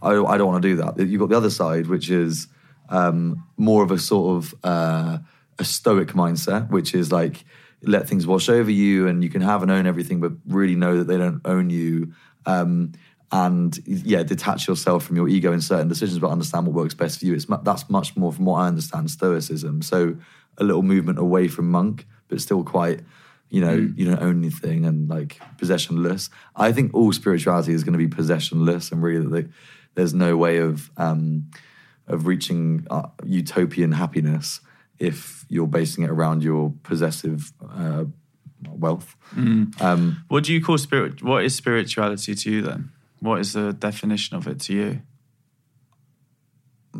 [0.01, 0.99] I I don't want to do that.
[0.99, 2.47] You've got the other side, which is
[2.89, 5.17] um, more of a sort of uh,
[5.59, 7.45] a stoic mindset, which is like
[7.81, 10.97] let things wash over you and you can have and own everything, but really know
[10.97, 12.13] that they don't own you.
[12.45, 12.93] Um,
[13.35, 17.19] and yeah, detach yourself from your ego in certain decisions, but understand what works best
[17.19, 17.33] for you.
[17.33, 19.81] It's that's much more from what I understand stoicism.
[19.81, 20.15] So
[20.57, 23.01] a little movement away from monk, but still quite.
[23.49, 26.29] You know, you don't own anything and like possessionless.
[26.55, 29.47] I think all spirituality is going to be possessionless, and really, that
[29.95, 31.51] there's no way of um,
[32.07, 34.61] of reaching uh, utopian happiness
[34.97, 38.05] if you're basing it around your possessive uh,
[38.69, 39.15] wealth.
[39.37, 41.21] Um, What do you call spirit?
[41.21, 42.91] What is spirituality to you then?
[43.19, 45.01] What is the definition of it to you?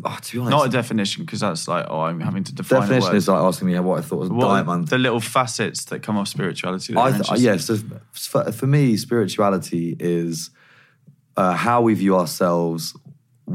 [0.04, 2.78] oh, to be honest, Not a definition because that's like oh I'm having to define
[2.78, 3.16] a definition word.
[3.16, 4.88] is like asking me what I thought was What are diamond.
[4.88, 6.92] the little facets that come off spirituality.
[6.94, 7.78] that I th- yeah, so
[8.12, 10.50] for, for me, spirituality is
[11.36, 12.94] uh, how we view ourselves,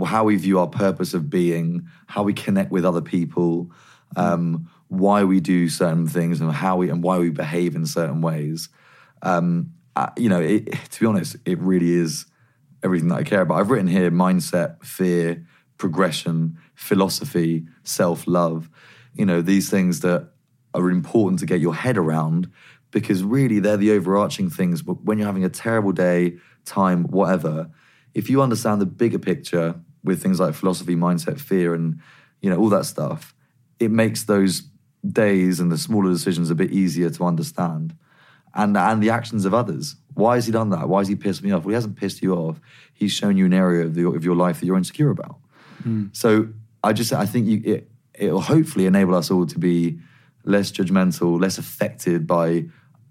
[0.05, 3.71] how we view our purpose of being, how we connect with other people,
[4.15, 8.21] um, why we do certain things, and how we and why we behave in certain
[8.21, 8.69] ways.
[9.21, 12.25] Um, uh, you know, it, to be honest, it really is
[12.83, 13.59] everything that I care about.
[13.59, 15.45] I've written here mindset, fear,
[15.77, 18.69] progression, philosophy, self love.
[19.15, 20.29] You know, these things that
[20.73, 22.49] are important to get your head around
[22.91, 24.81] because really they're the overarching things.
[24.81, 27.69] But when you're having a terrible day, time, whatever,
[28.13, 31.99] if you understand the bigger picture with things like philosophy, mindset, fear, and
[32.41, 33.33] you know all that stuff,
[33.79, 34.63] it makes those
[35.07, 37.95] days and the smaller decisions a bit easier to understand
[38.53, 39.95] and and the actions of others.
[40.13, 40.89] Why has he done that?
[40.89, 41.63] Why has he pissed me off?
[41.63, 42.59] Well, he hasn't pissed you off.
[42.93, 45.37] He's shown you an area of, the, of your life that you're insecure about.
[45.83, 46.07] Hmm.
[46.11, 46.49] So
[46.83, 49.99] I just I think you, it it'll hopefully enable us all to be
[50.43, 52.65] less judgmental, less affected by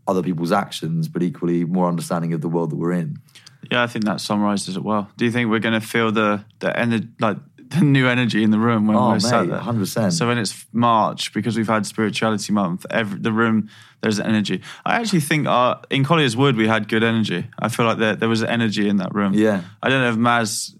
[0.07, 3.19] other people's actions, but equally more understanding of the world that we're in.
[3.71, 5.11] Yeah, I think that summarizes it well.
[5.17, 7.37] Do you think we're going to feel the the energy, like
[7.71, 9.59] the new energy in the room when Oh, we're sat there?
[9.61, 10.13] 100%.
[10.13, 13.69] So when it's March, because we've had Spirituality Month, every, the room
[14.03, 14.63] there's energy.
[14.85, 17.47] I actually think our, in Collier's Wood we had good energy.
[17.59, 19.35] I feel like there there was energy in that room.
[19.35, 19.63] Yeah.
[19.83, 20.75] I don't know if Maz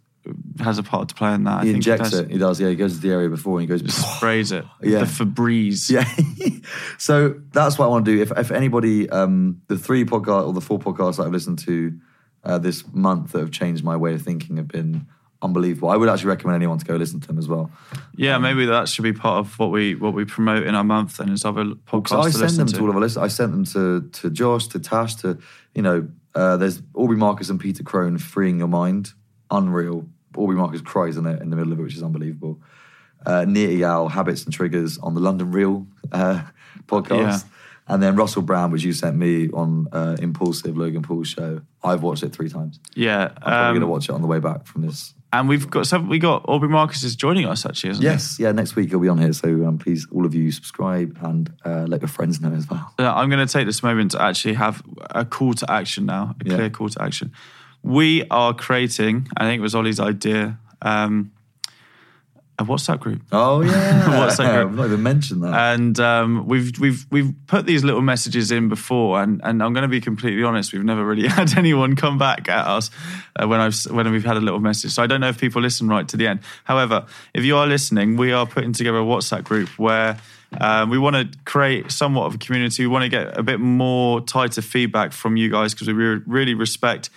[0.61, 1.59] has a part to play in that.
[1.61, 2.21] I He think injects does.
[2.21, 2.31] it.
[2.31, 2.61] He does.
[2.61, 3.93] Yeah, he goes to the area before and he goes.
[3.95, 4.65] sprays it.
[4.83, 5.01] Yeah.
[5.01, 5.91] The Febreze.
[5.91, 6.05] Yeah.
[6.99, 8.23] so that's what I want to do.
[8.23, 11.99] If, if anybody, um, the three podcast or the four podcasts that I've listened to
[12.45, 15.07] uh, this month that have changed my way of thinking have been
[15.43, 15.89] unbelievable.
[15.89, 17.71] I would actually recommend anyone to go listen to them as well.
[18.15, 21.21] Yeah, maybe that should be part of what we what we promote in our month
[21.21, 22.75] and is other podcasts I send them to.
[22.75, 22.83] to.
[22.83, 23.25] all of our listeners.
[23.25, 25.39] I sent them to to Josh, to Tash, to
[25.75, 26.09] you know.
[26.33, 29.15] Uh, there's Aubrey Marcus and Peter Crone, freeing your mind,
[29.51, 30.07] unreal.
[30.37, 32.61] Aubrey Marcus cries in it in the middle of it, which is unbelievable.
[33.27, 36.43] Uh, Nir Eyal, Habits and Triggers on the London Real uh,
[36.87, 37.09] podcast.
[37.11, 37.39] Yeah.
[37.89, 41.63] And then Russell Brand, which you sent me on uh, Impulsive, Logan Paul's show.
[41.83, 42.79] I've watched it three times.
[42.95, 45.13] yeah, I'm probably um, going to watch it on the way back from this.
[45.33, 48.53] And we've got so we got Aubrey Marcus is joining us actually, isn't Yes, yeah,
[48.53, 49.33] next week he'll be on here.
[49.33, 52.93] So um, please, all of you, subscribe and uh, let your friends know as well.
[52.99, 56.35] Uh, I'm going to take this moment to actually have a call to action now,
[56.41, 56.55] a Yeah.
[56.57, 57.33] clear call to action.
[57.83, 59.29] We are creating.
[59.37, 60.59] I think it was Ollie's idea.
[60.83, 61.33] Um,
[62.61, 63.23] a WhatsApp group.
[63.33, 64.21] Oh, yeah.
[64.21, 64.69] What's that group?
[64.69, 65.55] I've not even mentioned that.
[65.73, 69.83] and um, we've we've we've put these little messages in before, and, and I'm going
[69.83, 72.91] to be completely honest, we've never really had anyone come back at us
[73.37, 74.93] uh, when I've when we've had a little message.
[74.93, 76.41] So I don't know if people listen right to the end.
[76.65, 80.19] However, if you are listening, we are putting together a WhatsApp group where.
[80.61, 82.83] Um, we want to create somewhat of a community.
[82.83, 86.23] We want to get a bit more tighter feedback from you guys because we re-
[86.27, 87.09] really respect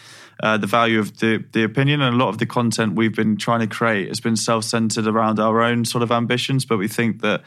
[0.44, 3.38] uh, the value of the the opinion and a lot of the content we've been
[3.38, 6.66] trying to create has been self centered around our own sort of ambitions.
[6.66, 7.44] But we think that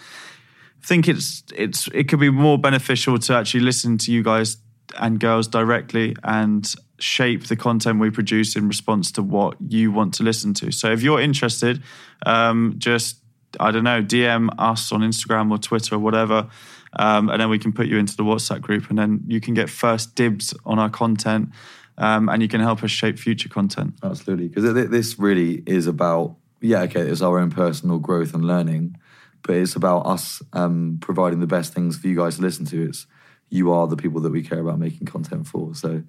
[0.83, 4.57] think it's it's it could be more beneficial to actually listen to you guys
[4.99, 10.15] and girls directly and shape the content we produce in response to what you want
[10.15, 10.73] to listen to.
[10.73, 11.83] So if you're interested,
[12.25, 13.19] um, just
[13.61, 16.49] I don't know, DM us on Instagram or Twitter or whatever,
[16.95, 19.53] um, and then we can put you into the WhatsApp group, and then you can
[19.53, 21.51] get first dibs on our content.
[21.99, 23.95] Um, and you can help us shape future content.
[24.03, 28.97] Absolutely, because this really is about yeah, okay, it's our own personal growth and learning,
[29.43, 32.89] but it's about us um, providing the best things for you guys to listen to.
[32.89, 33.07] It's
[33.51, 35.75] you are the people that we care about making content for.
[35.75, 36.03] So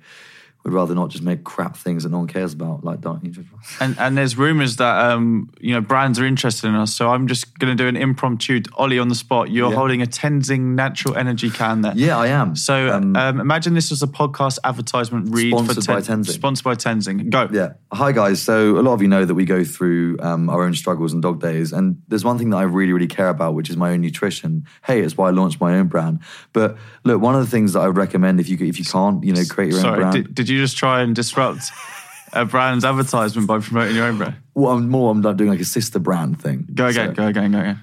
[0.67, 3.33] would rather not just make crap things that no one cares about, like don't you?
[3.79, 7.27] And and there's rumours that um, you know brands are interested in us, so I'm
[7.27, 9.49] just going to do an impromptu Ollie on the spot.
[9.49, 9.75] You're yeah.
[9.75, 11.93] holding a Tenzing natural energy can there.
[11.95, 12.55] Yeah, I am.
[12.55, 16.31] So um, um, imagine this was a podcast advertisement read sponsored for by Tenzing.
[16.31, 17.29] Sponsored by Tenzing.
[17.29, 17.47] Go.
[17.51, 17.73] Yeah.
[17.93, 18.41] Hi guys.
[18.41, 21.21] So a lot of you know that we go through um, our own struggles and
[21.21, 23.91] dog days, and there's one thing that I really really care about, which is my
[23.91, 24.65] own nutrition.
[24.83, 26.19] Hey, it's why I launched my own brand.
[26.51, 29.33] But look, one of the things that I recommend if you if you can't, you
[29.33, 30.25] know, create your Sorry, own brand.
[30.25, 31.59] Did, did you just try and disrupt?
[31.59, 31.97] disrupt
[32.33, 34.35] a brand's advertisement by promoting your own brand?
[34.53, 36.67] Well, I'm more I'm doing like a sister brand thing.
[36.73, 37.79] Go again, so, go again, go again.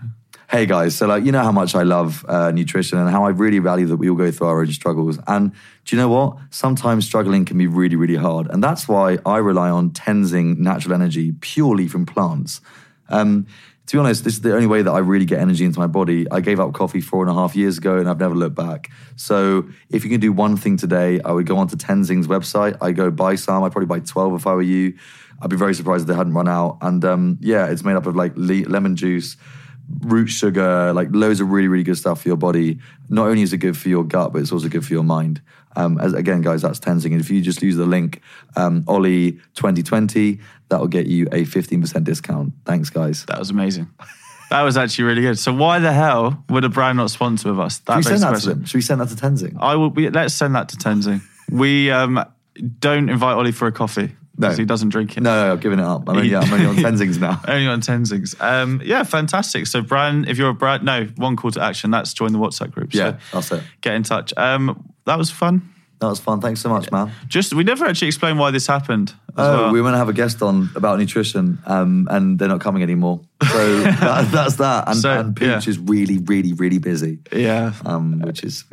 [0.51, 3.31] Hey guys, so like you know how much I love uh, nutrition and how I
[3.31, 5.19] really value that we all go through our own struggles.
[5.27, 5.53] And
[5.85, 6.37] do you know what?
[6.51, 10.95] Sometimes struggling can be really, really hard, and that's why I rely on Tenzing natural
[10.95, 12.61] energy purely from plants.
[13.09, 13.47] Um,
[13.87, 15.87] to be honest, this is the only way that I really get energy into my
[15.87, 16.27] body.
[16.31, 18.91] I gave up coffee four and a half years ago and I've never looked back.
[19.17, 22.79] So if you can do one thing today, I would go onto Tenzing's website.
[22.81, 23.63] I go buy some.
[23.63, 24.95] I'd probably buy 12 if I were you.
[25.43, 26.79] I'd be very surprised if they hadn't run out.
[26.81, 29.37] And um, yeah, it's made up of like le- lemon juice,
[30.01, 32.79] root sugar, like loads of really, really good stuff for your body.
[33.11, 35.43] Not only is it good for your gut, but it's also good for your mind.
[35.77, 37.13] Um, as, again, guys, that's Tenzing.
[37.13, 38.21] And if you just use the link
[38.57, 42.53] um, Ollie 2020, that will get you a 15% discount.
[42.65, 43.25] Thanks, guys.
[43.27, 43.91] That was amazing.
[44.51, 45.39] That was actually really good.
[45.39, 47.79] So why the hell would a brand not sponsor with us?
[47.79, 48.51] That Should we send that question.
[48.51, 48.65] to them?
[48.67, 49.57] Should we send that to Tenzing?
[49.59, 49.91] I will.
[49.91, 51.23] We, let's send that to Tenzing.
[51.51, 52.25] we um,
[52.79, 54.15] don't invite Ollie for a coffee.
[54.37, 55.23] No, he doesn't drink it.
[55.23, 56.09] No, no, I'm giving it up.
[56.09, 57.41] I'm only, yeah, I'm only on Tenzing's now.
[57.49, 58.35] only on Tenzing's.
[58.41, 59.67] Um, yeah, fantastic.
[59.69, 61.93] So, brand, if you're a brand, no, one call to action.
[61.93, 62.93] That's join the WhatsApp group.
[62.93, 63.63] So yeah, that's it.
[63.81, 64.35] Get in touch.
[64.37, 65.71] Um, that was fun.
[66.01, 66.41] That was fun.
[66.41, 67.13] Thanks so much, man.
[67.29, 69.15] Just we never actually explained why this happened.
[69.37, 69.73] Oh, well.
[69.73, 72.83] we were going to have a guest on about nutrition, um, and they're not coming
[72.83, 73.21] anymore.
[73.43, 74.89] So that, that's that.
[74.89, 75.71] And, so, and Pooch yeah.
[75.71, 77.19] is really, really, really busy.
[77.33, 77.73] Yeah.
[77.85, 78.65] Um, which is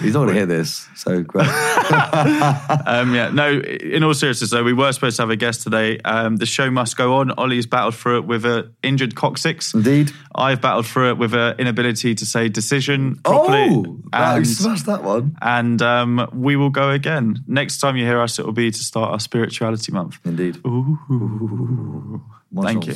[0.00, 0.88] he's not going to hear this.
[0.96, 1.46] So great.
[1.48, 3.30] um, yeah.
[3.32, 3.60] No.
[3.60, 5.98] In all seriousness, though, we were supposed to have a guest today.
[6.00, 7.30] Um, the show must go on.
[7.38, 9.74] Ollie's battled through it with an injured coccyx.
[9.74, 10.10] Indeed.
[10.34, 13.68] I've battled through it with an inability to say decision properly.
[13.70, 15.36] Oh, and, smashed that one.
[15.40, 17.36] And um, we will go again.
[17.46, 19.99] Next time you hear us, it will be to start our spirituality month.
[20.24, 20.56] Indeed.
[20.66, 20.98] Ooh.
[21.10, 22.22] Ooh.
[22.62, 22.94] Thank you.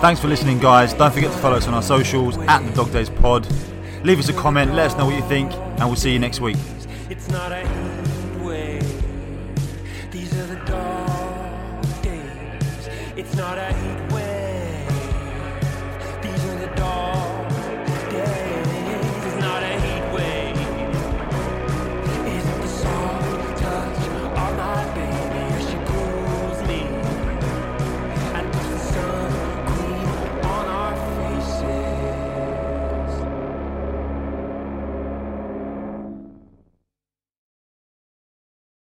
[0.00, 0.92] Thanks for listening, guys.
[0.92, 3.46] Don't forget to follow us on our socials at the Dog Days Pod.
[4.04, 6.40] Leave us a comment, let us know what you think, and we'll see you next
[6.40, 6.58] week.
[7.08, 7.64] It's not a
[8.44, 8.80] way.
[10.10, 12.88] These are the dog days.
[13.16, 13.63] It's not a